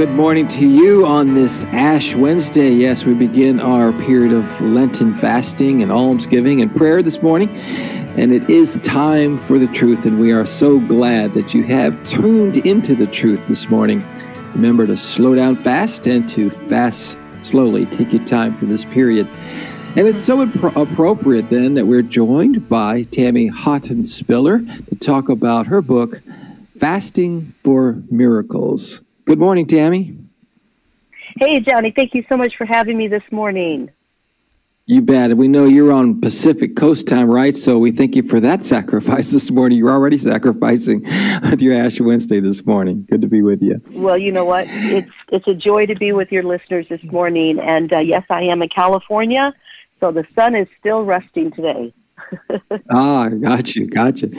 [0.02, 2.72] Good morning to you on this Ash Wednesday.
[2.72, 7.50] Yes, we begin our period of Lenten fasting and almsgiving and prayer this morning.
[8.18, 12.04] And it is time for the truth, and we are so glad that you have
[12.04, 14.04] tuned into the truth this morning.
[14.56, 17.86] Remember to slow down fast and to fast slowly.
[17.86, 19.28] Take your time through this period.
[19.96, 25.84] And it's so appropriate then that we're joined by Tammy Hotsenpiller to talk about her
[25.84, 26.24] book,
[26.76, 29.02] Fasting for Miracles.
[29.26, 30.18] Good morning, Tammy.
[31.38, 31.92] Hey, Johnny.
[31.92, 33.92] Thank you so much for having me this morning.
[34.88, 35.38] You bet.
[35.38, 37.56] We know you're on Pacific Coast time, right?
[37.56, 39.78] So we thank you for that sacrifice this morning.
[39.78, 41.04] You're already sacrificing
[41.44, 43.06] with your Ash Wednesday this morning.
[43.10, 43.80] Good to be with you.
[43.92, 44.66] Well, you know what?
[44.70, 47.60] It's it's a joy to be with your listeners this morning.
[47.60, 49.54] And uh, yes, I am in California,
[50.00, 51.94] so the sun is still resting today.
[52.89, 54.32] ah, got you, got you.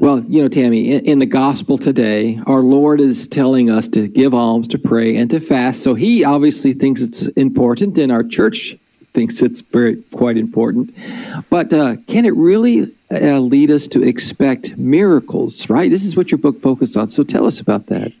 [0.00, 4.08] Well, you know, Tammy, in, in, the gospel today, our Lord is telling us to
[4.08, 5.82] give alms, to pray, and to fast.
[5.82, 8.76] So He obviously thinks it's important, and our church
[9.14, 10.94] thinks it's very quite important.
[11.50, 15.68] But uh, can it really uh, lead us to expect miracles?
[15.68, 15.90] Right.
[15.90, 17.08] This is what your book focused on.
[17.08, 18.12] So tell us about that.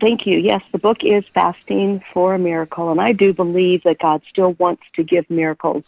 [0.00, 0.38] Thank you.
[0.38, 4.54] Yes, the book is Fasting for a Miracle, and I do believe that God still
[4.54, 5.84] wants to give miracles.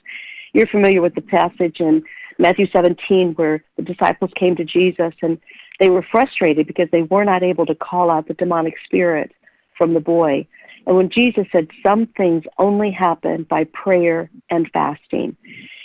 [0.54, 2.04] You're familiar with the passage in
[2.38, 5.38] Matthew 17 where the disciples came to Jesus and
[5.80, 9.32] they were frustrated because they were not able to call out the demonic spirit
[9.76, 10.46] from the boy.
[10.86, 15.36] And when Jesus said some things only happen by prayer and fasting.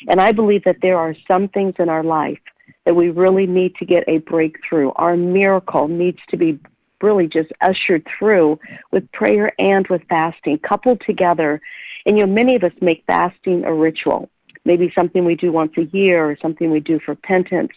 [0.08, 2.40] And I believe that there are some things in our life
[2.86, 4.92] that we really need to get a breakthrough.
[4.98, 6.60] Our miracle needs to be
[7.02, 8.60] really just ushered through
[8.92, 11.60] with prayer and with fasting coupled together.
[12.06, 14.30] And you know, many of us make fasting a ritual
[14.70, 17.72] maybe something we do once a year or something we do for penance.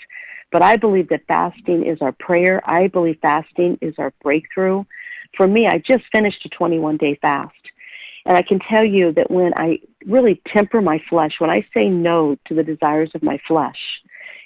[0.50, 2.60] But I believe that fasting is our prayer.
[2.68, 4.84] I believe fasting is our breakthrough.
[5.34, 7.54] For me, I just finished a 21 day fast.
[8.26, 11.88] And I can tell you that when I really temper my flesh, when I say
[11.88, 13.80] no to the desires of my flesh,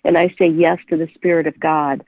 [0.05, 2.05] and I say yes to the Spirit of God,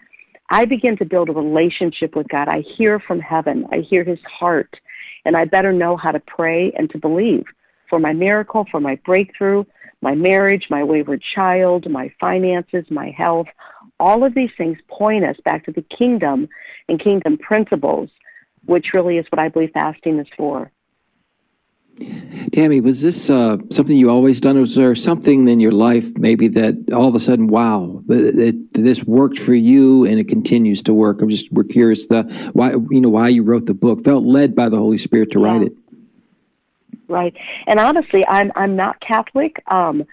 [0.51, 2.47] I begin to build a relationship with God.
[2.47, 4.79] I hear from heaven, I hear His heart,
[5.25, 7.45] and I better know how to pray and to believe
[7.91, 9.65] for my miracle, for my breakthrough,
[10.01, 13.49] my marriage, my wayward child, my finances, my health.
[14.01, 16.49] All of these things point us back to the kingdom
[16.89, 18.11] and kingdom principles,
[18.67, 20.71] which really is what I believe fasting is for.
[22.53, 24.59] Tammy, was this uh, something you always done?
[24.61, 29.03] Was there something in your life maybe that all of a sudden, wow, that, this
[29.03, 31.21] worked for you and it continues to work?
[31.21, 34.05] I'm just we're curious the why you know why you wrote the book.
[34.05, 35.47] Felt led by the Holy Spirit to yeah.
[35.47, 35.73] write it
[37.09, 37.37] right?
[37.67, 40.05] And honestly, I'm I'm not Catholic, um,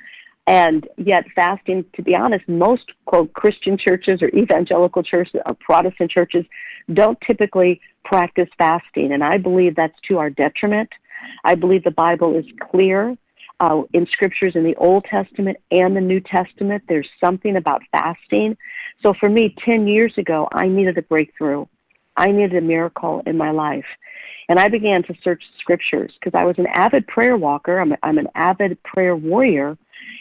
[0.48, 1.86] and yet fasting.
[1.94, 6.46] To be honest, most quote Christian churches or evangelical churches or Protestant churches
[6.94, 10.90] don't typically practice fasting, and I believe that's to our detriment.
[11.44, 13.18] I believe the Bible is clear.
[13.62, 18.58] Uh, in scriptures in the Old Testament and the New Testament, there's something about fasting.
[19.02, 21.66] So for me, 10 years ago, I needed a breakthrough.
[22.18, 23.86] I needed a miracle in my life.
[24.48, 27.80] And I began to search scriptures because I was an avid prayer walker.
[27.80, 29.78] I'm, a, I'm an avid prayer warrior.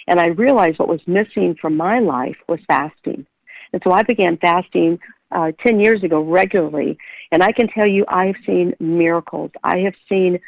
[0.06, 3.26] And I realized what was missing from my life was fasting.
[3.72, 4.98] And so I began fasting
[5.32, 6.96] uh, 10 years ago regularly.
[7.32, 9.50] And I can tell you, I have seen miracles.
[9.62, 10.38] I have seen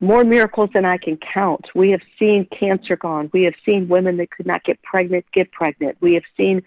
[0.00, 1.70] more miracles than I can count.
[1.74, 3.30] We have seen cancer gone.
[3.32, 5.96] We have seen women that could not get pregnant get pregnant.
[6.00, 6.62] We have seen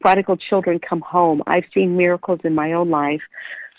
[0.00, 1.42] prodigal children come home.
[1.48, 3.22] I've seen miracles in my own life.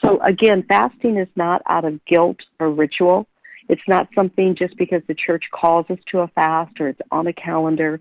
[0.01, 3.27] So again, fasting is not out of guilt or ritual.
[3.69, 7.27] It's not something just because the church calls us to a fast or it's on
[7.27, 7.99] a calendar.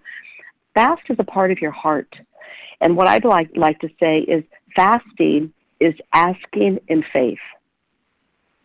[0.75, 2.15] fast is a part of your heart.
[2.81, 7.39] And what I'd like, like to say is fasting is asking in faith.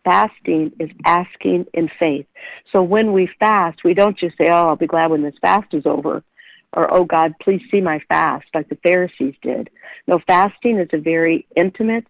[0.04, 2.26] Fasting is asking in faith.
[2.70, 5.74] So when we fast, we don't just say, Oh, I'll be glad when this fast
[5.74, 6.22] is over,
[6.72, 9.70] or Oh God, please see my fast, like the Pharisees did.
[10.06, 12.06] No, fasting is a very intimate,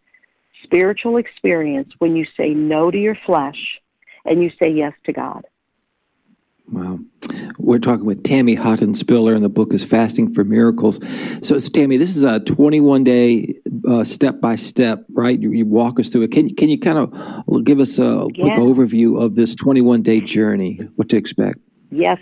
[0.62, 3.80] spiritual experience when you say no to your flesh
[4.24, 5.44] and you say yes to God.
[6.70, 7.00] Wow.
[7.58, 10.98] We're talking with Tammy Hotsenpiller, and the book is Fasting for Miracles.
[11.42, 13.54] So, so Tammy, this is a 21 day
[13.86, 15.38] uh, step by step, right?
[15.40, 16.32] You, you, walk us through it.
[16.32, 20.80] Can, can you kind of give us a quick overview of this 21 day journey,
[20.96, 21.58] what to expect?
[21.90, 22.18] Yes.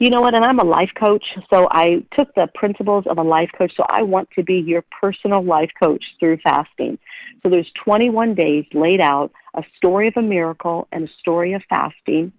[0.00, 0.34] You know what?
[0.34, 3.72] And I'm a life coach, so I took the principles of a life coach.
[3.76, 6.98] So I want to be your personal life coach through fasting.
[7.42, 11.62] So there's 21 days laid out, a story of a miracle and a story of
[11.68, 12.32] fasting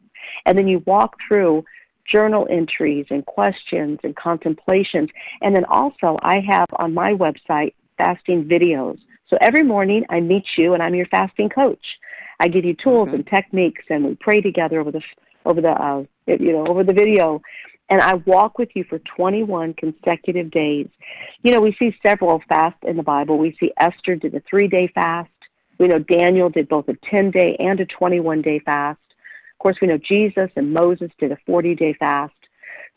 [0.45, 1.63] and then you walk through
[2.06, 5.10] journal entries and questions and contemplations.
[5.41, 9.00] And then also, I have on my website fasting videos.
[9.28, 12.00] So every morning I meet you and I'm your fasting coach.
[12.39, 13.17] I give you tools okay.
[13.17, 15.02] and techniques and we pray together over the
[15.45, 17.41] over the uh, you know over the video
[17.91, 20.88] and I walk with you for 21 consecutive days.
[21.43, 23.38] You know, we see several fasts in the Bible.
[23.38, 25.29] We see Esther did a 3-day fast.
[25.77, 29.01] We know Daniel did both a 10-day and a 21-day fast
[29.53, 32.34] Of course, we know Jesus and Moses did a 40 day fast.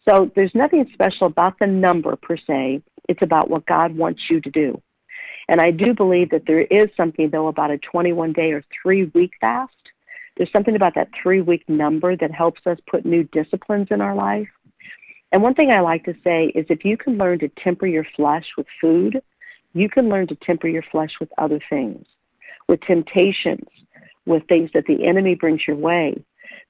[0.08, 2.80] So there's nothing special about the number per se.
[3.08, 4.80] It's about what God wants you to do.
[5.48, 9.06] And I do believe that there is something, though, about a 21 day or three
[9.06, 9.74] week fast.
[10.36, 14.14] There's something about that three week number that helps us put new disciplines in our
[14.14, 14.48] life.
[15.32, 18.06] And one thing I like to say is if you can learn to temper your
[18.16, 19.22] flesh with food,
[19.74, 22.06] you can learn to temper your flesh with other things,
[22.68, 23.68] with temptations,
[24.26, 26.22] with things that the enemy brings your way.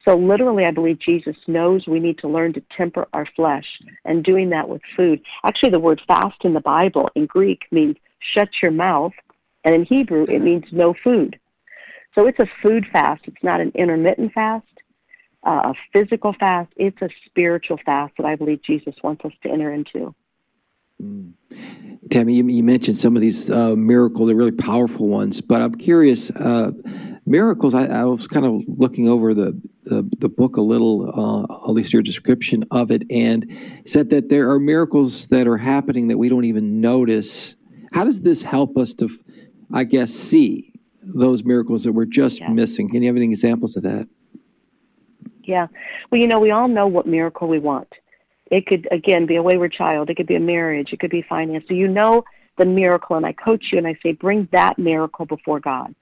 [0.04, 3.66] So literally, I believe Jesus knows we need to learn to temper our flesh
[4.04, 5.20] and doing that with food.
[5.44, 9.12] Actually, the word fast in the Bible in Greek means shut your mouth,
[9.64, 11.38] and in Hebrew, it means no food.
[12.14, 13.22] So it's a food fast.
[13.26, 14.66] It's not an intermittent fast,
[15.44, 16.72] uh, a physical fast.
[16.76, 20.14] It's a spiritual fast that I believe Jesus wants us to enter into.
[21.02, 21.32] Mm.
[22.10, 25.74] Tammy, you, you, mentioned some of these uh, miracles, they're really powerful ones, but I'm
[25.74, 26.30] curious.
[26.30, 26.70] Uh,
[27.26, 31.68] miracles, I, I, was kind of looking over the, the, the book a little, uh,
[31.68, 33.50] at least your description of it, and
[33.86, 37.56] said that there are miracles that are happening that we don't even notice.
[37.92, 39.08] How does this help us to,
[39.72, 40.73] I guess, see
[41.06, 42.48] those miracles that we're just yeah.
[42.48, 42.90] missing?
[42.90, 44.08] Can you have any examples of that?
[45.42, 45.66] Yeah.
[46.10, 47.92] Well, you know, we all know what miracle we want.
[48.50, 50.10] It could, again, be a wayward child.
[50.10, 50.92] It could be a marriage.
[50.92, 51.64] It could be finance.
[51.68, 52.24] So you know
[52.56, 55.94] the miracle, and I coach you and I say, bring that miracle before God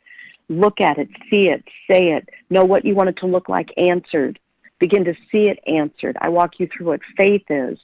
[0.53, 3.73] look at it, see it, say it, know what you want it to look like
[3.77, 4.39] answered.
[4.79, 6.17] Begin to see it answered.
[6.21, 7.79] I walk you through what faith is.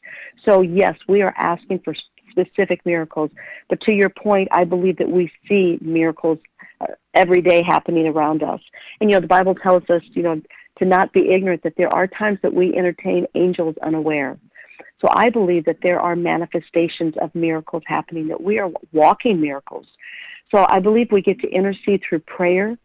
[0.45, 1.95] So, yes, we are asking for
[2.31, 3.31] specific miracles.
[3.69, 6.39] But to your point, I believe that we see miracles
[6.81, 8.61] uh, every day happening around us.
[9.01, 10.41] And, you know, the Bible tells us, you know,
[10.79, 14.39] to not be ignorant that there are times that we entertain angels unaware.
[15.01, 19.87] So I believe that there are manifestations of miracles happening, that we are walking miracles.
[20.51, 22.77] So I believe we get to intercede through prayer.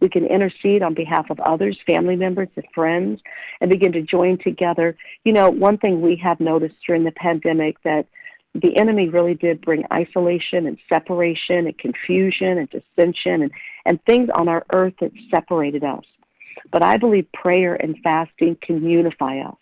[0.00, 3.20] We can intercede on behalf of others, family members, and friends,
[3.60, 4.96] and begin to join together.
[5.24, 8.06] You know, one thing we have noticed during the pandemic that
[8.54, 13.52] the enemy really did bring isolation and separation and confusion and dissension and,
[13.86, 16.04] and things on our earth that separated us.
[16.72, 19.56] But I believe prayer and fasting can unify us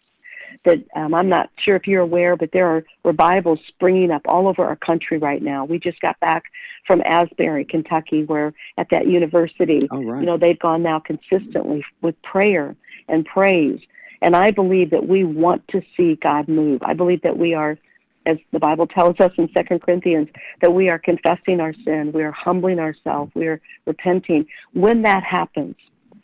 [0.64, 4.48] that um, I'm not sure if you're aware, but there are revivals springing up all
[4.48, 5.64] over our country right now.
[5.64, 6.44] We just got back
[6.87, 10.20] from Asbury, Kentucky, where at that university, oh, right.
[10.20, 12.74] you know, they've gone now consistently with prayer
[13.09, 13.81] and praise.
[14.20, 16.83] And I believe that we want to see God move.
[16.83, 17.79] I believe that we are
[18.28, 20.28] as the Bible tells us in Second Corinthians,
[20.60, 24.46] that we are confessing our sin, we are humbling ourselves, we are repenting.
[24.74, 25.74] When that happens,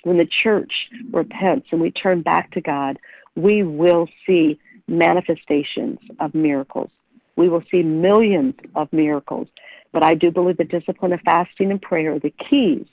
[0.05, 2.99] when the church repents and we turn back to God,
[3.37, 6.91] we will see manifestations of miracles.
[7.37, 9.49] We will see millions of miracles.
[9.93, 12.87] But I do believe the discipline of fasting and prayer are the keys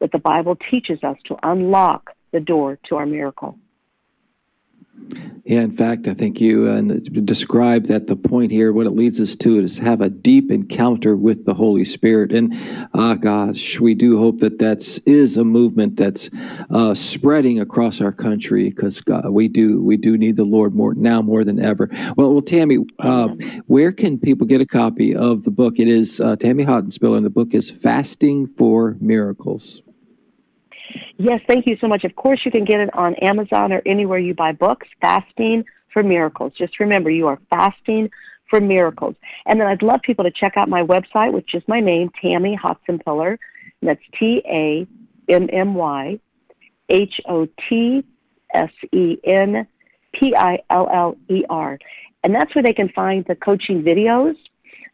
[0.00, 3.56] that the Bible teaches us to unlock the door to our miracle.
[5.46, 9.20] Yeah, in fact, I think you uh, described that the point here, what it leads
[9.20, 12.32] us to is have a deep encounter with the Holy Spirit.
[12.32, 12.54] And
[12.94, 16.30] ah, gosh, we do hope that that is a movement that's
[16.70, 21.20] uh, spreading across our country because we do we do need the Lord more now
[21.20, 21.90] more than ever.
[22.16, 23.28] Well, well, Tammy, uh,
[23.66, 25.78] where can people get a copy of the book?
[25.78, 29.82] It is uh, Tammy Houghton and the book is Fasting for Miracles.
[31.16, 32.04] Yes, thank you so much.
[32.04, 34.86] Of course, you can get it on Amazon or anywhere you buy books.
[35.00, 36.52] Fasting for Miracles.
[36.56, 38.10] Just remember, you are fasting
[38.50, 39.16] for miracles.
[39.46, 42.56] And then I'd love people to check out my website, which is my name, Tammy
[42.56, 43.38] Hotsenpiller.
[43.82, 44.86] That's T A
[45.28, 46.18] M M Y
[46.88, 48.04] H O T
[48.52, 49.66] S E N
[50.12, 51.78] P I L L E R.
[52.22, 54.36] And that's where they can find the coaching videos.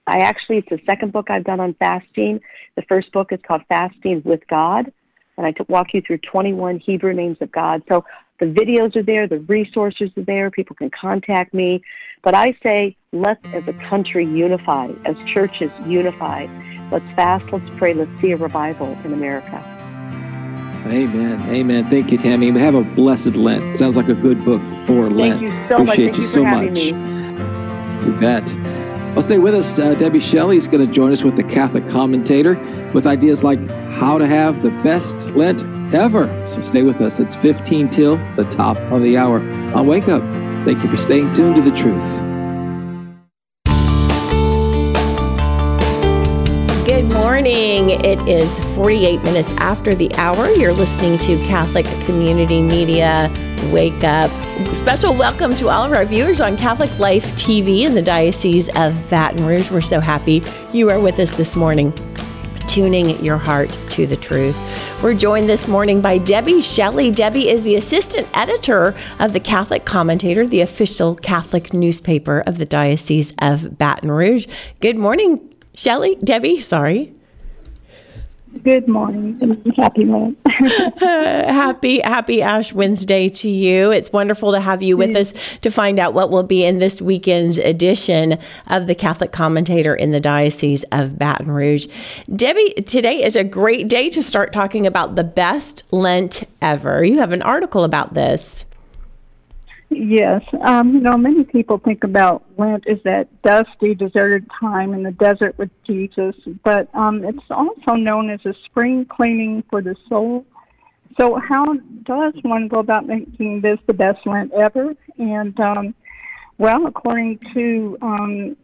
[0.06, 2.40] I actually, it's the second book I've done on fasting.
[2.76, 4.92] The first book is called Fasting with God.
[5.40, 7.82] And I walk you through 21 Hebrew names of God.
[7.88, 8.04] So
[8.40, 11.82] the videos are there, the resources are there, people can contact me.
[12.22, 16.46] But I say, let's as a country unify, as churches unify.
[16.90, 19.64] Let's fast, let's pray, let's see a revival in America.
[20.88, 21.40] Amen.
[21.48, 21.86] Amen.
[21.86, 22.50] Thank you, Tammy.
[22.50, 23.78] We Have a blessed Lent.
[23.78, 25.40] Sounds like a good book for Lent.
[25.40, 25.96] Thank you so Appreciate much.
[25.96, 26.70] Thank you, you so much.
[26.70, 28.06] me.
[28.06, 28.79] You bet.
[29.12, 29.76] Well, stay with us.
[29.76, 32.54] Uh, Debbie Shelley is going to join us with the Catholic commentator
[32.94, 33.58] with ideas like
[33.90, 36.26] how to have the best Lent ever.
[36.46, 37.18] So stay with us.
[37.18, 39.40] It's 15 till the top of the hour.
[39.74, 40.22] I'll wake up.
[40.64, 42.20] Thank you for staying tuned to the truth.
[46.86, 47.90] Good morning.
[47.90, 50.48] It is 48 minutes after the hour.
[50.50, 53.28] You're listening to Catholic Community Media
[53.72, 54.30] Wake Up.
[54.74, 58.94] Special welcome to all of our viewers on Catholic Life TV in the Diocese of
[59.10, 59.70] Baton Rouge.
[59.70, 60.42] We're so happy
[60.72, 61.92] you are with us this morning,
[62.66, 64.56] tuning your heart to the truth.
[65.02, 67.10] We're joined this morning by Debbie Shelley.
[67.10, 72.66] Debbie is the assistant editor of the Catholic Commentator, the official Catholic newspaper of the
[72.66, 74.46] Diocese of Baton Rouge.
[74.80, 77.14] Good morning, Shelley, Debbie, sorry.
[78.62, 79.20] Good morning
[79.76, 80.38] happy Lent.
[80.98, 83.90] happy, happy Ash Wednesday to you.
[83.90, 85.32] It's wonderful to have you with us
[85.62, 90.12] to find out what will be in this weekend's edition of the Catholic Commentator in
[90.12, 91.86] the Diocese of Baton Rouge.
[92.34, 97.04] Debbie, today is a great day to start talking about the best Lent ever.
[97.04, 98.64] You have an article about this.
[99.90, 105.02] Yes, um, you know, many people think about Lent as that dusty, deserted time in
[105.02, 109.96] the desert with Jesus, but um, it's also known as a spring cleaning for the
[110.08, 110.46] soul.
[111.18, 111.74] So, how
[112.04, 114.94] does one go about making this the best Lent ever?
[115.18, 115.94] And um,
[116.56, 118.56] well, according to um,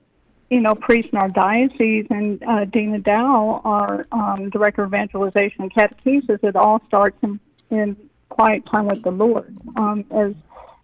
[0.50, 5.62] you know, priest in our diocese and uh, Dina Dow, our um, director of evangelization
[5.62, 7.96] and catechesis, it all starts in, in
[8.28, 9.56] quiet time with the Lord.
[9.76, 10.34] Um, as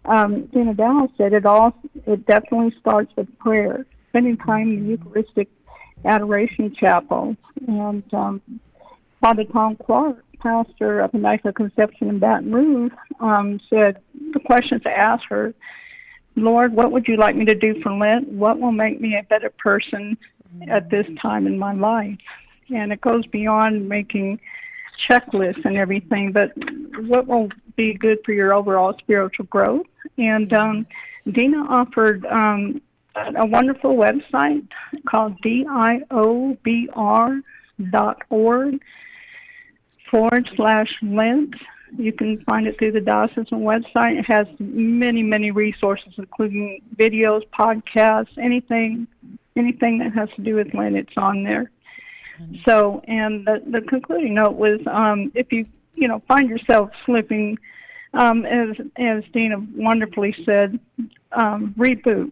[0.05, 1.73] um, Dina Dow said, it all
[2.05, 5.49] it definitely starts with prayer, spending time in the Eucharistic
[6.05, 7.35] Adoration Chapel.
[7.67, 8.41] And um,
[9.21, 12.91] Father Tom Clark, pastor of Immaculate Conception in Baton Rouge,
[13.21, 14.01] um, said
[14.33, 15.53] the question to ask her,
[16.35, 18.27] Lord, what would you like me to do for Lent?
[18.27, 20.17] What will make me a better person
[20.67, 22.17] at this time in my life?
[22.73, 24.39] And it goes beyond making
[24.97, 26.51] checklists and everything, but
[27.07, 29.85] what will be good for your overall spiritual growth?
[30.17, 30.87] And um,
[31.31, 32.81] Dina offered um,
[33.15, 34.67] a wonderful website
[35.07, 36.61] called diobr.org
[40.09, 41.55] forward slash Lent.
[41.97, 44.17] You can find it through the diocesan website.
[44.17, 49.07] It has many, many resources, including videos, podcasts, anything,
[49.55, 50.95] anything that has to do with Lent.
[50.95, 51.69] It's on there.
[52.65, 55.65] So, and the, the concluding note was, um, if you
[55.95, 57.57] you know find yourself slipping,
[58.13, 60.79] um, as as Dina wonderfully said,
[61.31, 62.31] um, reboot.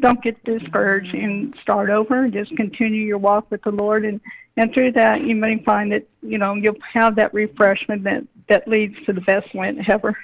[0.00, 2.28] Don't get discouraged and start over.
[2.28, 4.20] Just continue your walk with the Lord, and
[4.56, 8.66] and through that you may find that you know you'll have that refreshment that that
[8.66, 10.16] leads to the best Lent ever.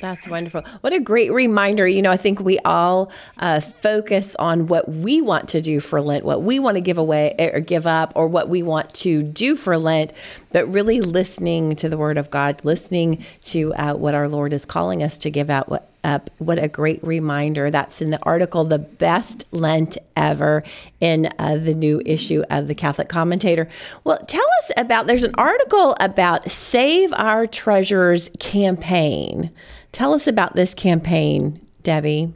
[0.00, 0.62] That's wonderful.
[0.80, 1.86] What a great reminder.
[1.86, 6.00] You know, I think we all uh, focus on what we want to do for
[6.02, 9.22] Lent, what we want to give away or give up, or what we want to
[9.22, 10.12] do for Lent,
[10.52, 14.64] but really listening to the Word of God, listening to uh, what our Lord is
[14.64, 16.30] calling us to give out, what up.
[16.38, 17.70] What a great reminder.
[17.70, 20.62] That's in the article, The Best Lent Ever,
[21.00, 23.68] in uh, the new issue of the Catholic Commentator.
[24.04, 29.50] Well, tell us about there's an article about Save Our Treasures campaign.
[29.92, 32.32] Tell us about this campaign, Debbie.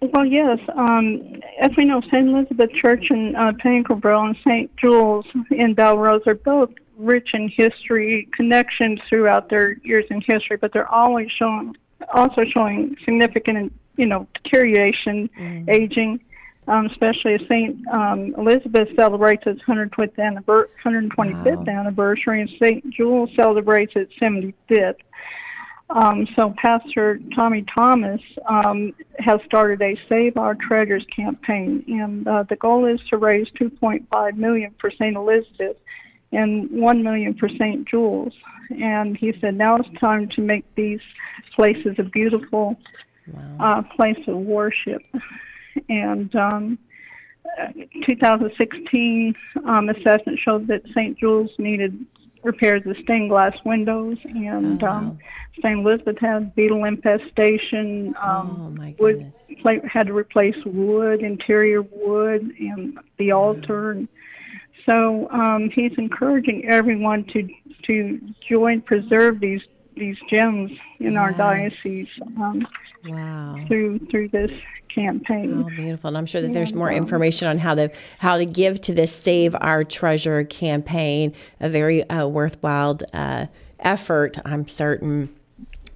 [0.00, 0.58] Well, yes.
[0.74, 2.28] Um, as we know, St.
[2.28, 4.76] Elizabeth Church in uh, Paincourtville and St.
[4.76, 10.72] Jules in Bellerose are both rich in history, connections throughout their years in history, but
[10.72, 11.76] they're always showing
[12.12, 15.68] also showing significant, you know, deterioration, mm.
[15.68, 16.20] aging,
[16.68, 17.86] um, especially as St.
[17.88, 21.80] Um, Elizabeth celebrates its 125th, annivers- 125th wow.
[21.80, 22.90] anniversary and St.
[22.90, 24.96] Jules celebrates its 75th.
[25.90, 32.42] Um, so Pastor Tommy Thomas um, has started a Save Our Treasures campaign, and uh,
[32.42, 35.16] the goal is to raise 2.5 million for St.
[35.16, 35.76] Elizabeth
[36.32, 37.86] and 1 million for St.
[37.86, 38.34] Jules.
[38.80, 41.00] And he said, now it's time to make these
[41.54, 42.76] places a beautiful
[43.32, 43.56] wow.
[43.60, 45.02] uh, place of worship.
[45.88, 46.78] and um,
[48.04, 51.18] 2016 um, assessment showed that St.
[51.18, 52.04] Jules needed
[52.42, 54.98] repairs of stained glass windows, and oh, wow.
[54.98, 55.18] um,
[55.60, 55.80] St.
[55.80, 58.14] Elizabeth had beetle infestation.
[58.22, 63.90] Um, oh, wood plate had to replace wood, interior wood, and the altar.
[63.90, 64.08] And
[64.86, 67.48] so um, he's encouraging everyone to
[67.82, 69.62] to join, preserve these
[69.96, 70.70] these gems
[71.00, 71.20] in yes.
[71.20, 72.66] our diocese um,
[73.04, 73.56] wow.
[73.66, 74.50] through through this
[74.88, 75.64] campaign.
[75.66, 76.08] Oh, beautiful!
[76.08, 79.12] And I'm sure that there's more information on how to how to give to this
[79.12, 81.34] Save Our Treasure campaign.
[81.60, 83.46] A very uh, worthwhile uh,
[83.80, 85.34] effort, I'm certain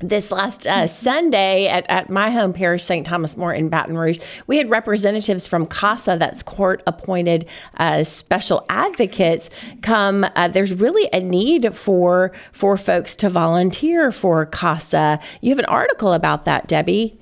[0.00, 3.06] this last uh, Sunday at, at my home parish, St.
[3.06, 7.46] Thomas More in Baton Rouge, we had representatives from CASA, that's court appointed
[7.76, 9.50] uh, special advocates,
[9.82, 10.26] come.
[10.34, 15.20] Uh, there's really a need for for folks to volunteer for CASA.
[15.40, 17.18] You have an article about that, Debbie.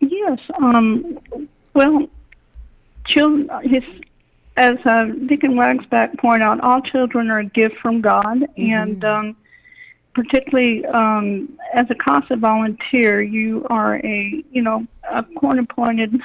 [0.00, 0.40] Yes.
[0.60, 1.18] Um,
[1.74, 2.08] well,
[3.04, 3.50] children.
[3.62, 3.82] His,
[4.56, 8.72] as uh, Deacon Wagsback pointed out, all children are a gift from God, mm-hmm.
[8.72, 9.36] and um,
[10.16, 16.18] particularly um, as a CASA volunteer, you are a you know a court appointed.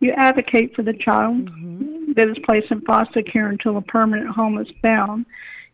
[0.00, 2.12] You advocate for the child mm-hmm.
[2.14, 5.24] that is placed in foster care until a permanent home is found,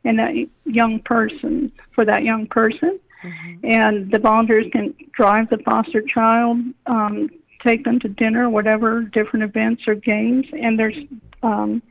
[0.04, 0.34] and that
[0.66, 3.00] young person for that young person.
[3.24, 3.66] Mm-hmm.
[3.66, 7.30] And the volunteers can drive the foster child, um,
[7.64, 10.98] take them to dinner, whatever different events or games, and there's
[11.42, 11.82] um,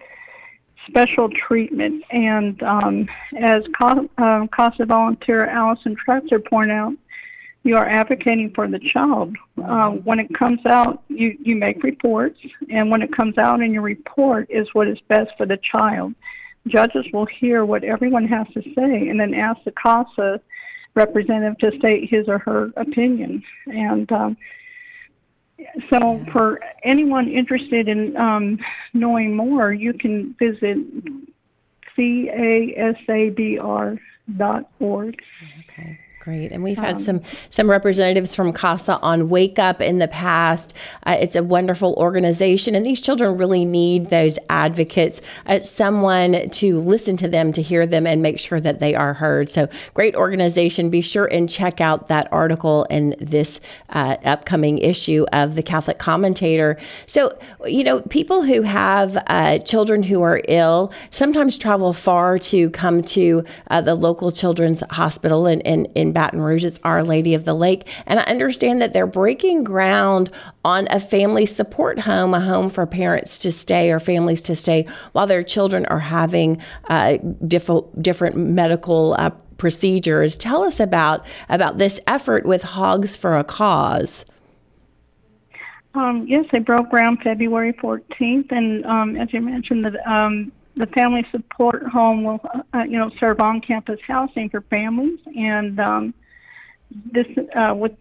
[0.88, 2.04] special treatment.
[2.12, 6.94] And um, as uh, CASA volunteer Allison Tretzer pointed out,
[7.64, 9.36] you are advocating for the child.
[9.64, 13.72] Uh, when it comes out, you, you make reports, and when it comes out in
[13.72, 16.16] your report is what is best for the child.
[16.68, 20.42] Judges will hear what everyone has to say and then ask the CASA
[20.96, 23.44] representative to state his or her opinion.
[23.68, 24.38] And um,
[25.90, 26.30] so, yes.
[26.32, 28.60] for anyone interested in um,
[28.94, 30.78] knowing more, you can visit
[31.98, 34.00] casabr.org.
[35.70, 36.00] Okay.
[36.24, 40.08] Great, and we've had um, some some representatives from CASA on Wake Up in the
[40.08, 40.72] past.
[41.08, 46.80] Uh, it's a wonderful organization, and these children really need those advocates, uh, someone to
[46.80, 49.50] listen to them, to hear them, and make sure that they are heard.
[49.50, 50.92] So, great organization.
[50.92, 53.60] Be sure and check out that article in this
[53.90, 56.78] uh, upcoming issue of the Catholic Commentator.
[57.08, 62.70] So, you know, people who have uh, children who are ill sometimes travel far to
[62.70, 66.66] come to uh, the local children's hospital in in, Baton Rouge.
[66.66, 67.88] It's Our Lady of the Lake.
[68.06, 70.32] And I understand that they're breaking ground
[70.64, 74.88] on a family support home, a home for parents to stay or families to stay
[75.14, 80.38] while their children are having uh, diff- different medical uh, procedures.
[80.38, 84.26] Tell us about, about this effort with Hogs for a Cause.
[85.94, 90.88] Um, yes, they broke ground February 14th, and um, as you mentioned, the um, the
[90.88, 92.40] family support home will,
[92.74, 96.14] uh, you know, serve on-campus housing for families, and um,
[97.12, 97.94] this uh, with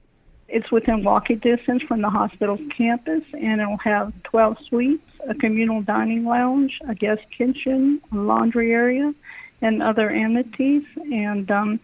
[0.53, 5.81] it's within walking distance from the hospital's campus, and it'll have 12 suites, a communal
[5.83, 9.15] dining lounge, a guest kitchen, a laundry area,
[9.63, 10.83] and other amenities.
[10.97, 11.81] And um,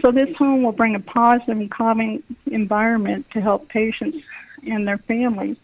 [0.00, 4.18] so this home will bring a positive and calming environment to help patients
[4.66, 5.56] and their families.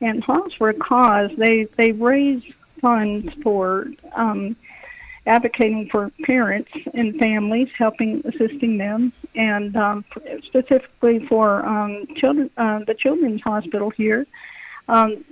[0.00, 2.42] And Hogs for a Cause, they they raise
[2.82, 4.54] funds for um,
[5.26, 10.04] advocating for parents and families, helping assisting them, and um,
[10.42, 14.26] specifically for um, children, uh, the Children's Hospital here.
[14.88, 15.24] Um,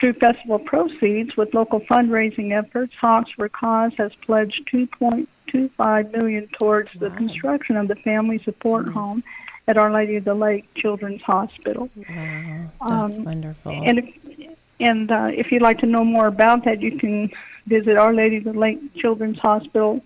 [0.00, 6.94] through festival proceeds with local fundraising efforts, Hogs for Cause has pledged 2.25 million towards
[6.94, 7.08] wow.
[7.08, 8.94] the construction of the family support nice.
[8.94, 9.24] home
[9.66, 11.88] at Our Lady of the Lake Children's Hospital.
[11.96, 13.72] Wow, that's um, wonderful.
[13.72, 17.30] And if, and uh, if you'd like to know more about that, you can
[17.66, 20.02] visit Our Lady of the Lake Children's Hospital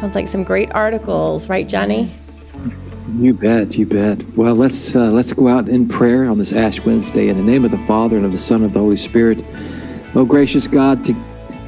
[0.00, 2.12] Sounds like some great articles, right, Johnny?
[3.16, 4.22] You bet, you bet.
[4.36, 7.64] Well, let's uh, let's go out in prayer on this Ash Wednesday in the name
[7.64, 9.44] of the Father and of the Son and of the Holy Spirit.
[10.14, 11.14] Oh, gracious God, to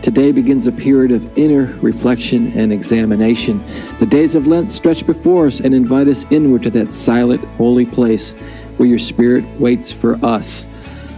[0.02, 3.62] Today begins a period of inner reflection and examination.
[3.98, 7.84] The days of Lent stretch before us and invite us inward to that silent, holy
[7.84, 8.32] place
[8.78, 10.68] where your Spirit waits for us.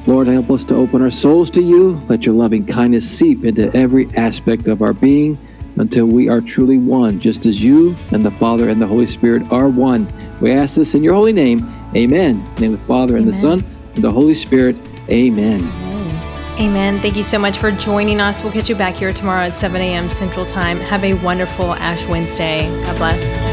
[0.09, 1.93] Lord, help us to open our souls to you.
[2.09, 5.39] Let your loving kindness seep into every aspect of our being
[5.77, 9.51] until we are truly one, just as you and the Father and the Holy Spirit
[9.53, 10.07] are one.
[10.41, 11.61] We ask this in your holy name.
[11.97, 12.37] Amen.
[12.37, 13.65] In the name of the Father and the Son
[13.95, 14.77] and the Holy Spirit.
[15.11, 15.61] Amen.
[16.61, 16.99] Amen.
[16.99, 18.43] Thank you so much for joining us.
[18.43, 20.11] We'll catch you back here tomorrow at 7 a.m.
[20.13, 20.79] Central Time.
[20.79, 22.69] Have a wonderful Ash Wednesday.
[22.85, 23.53] God bless.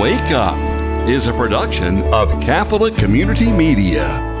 [0.00, 0.56] Wake Up
[1.08, 4.31] is a production of Catholic Community Media.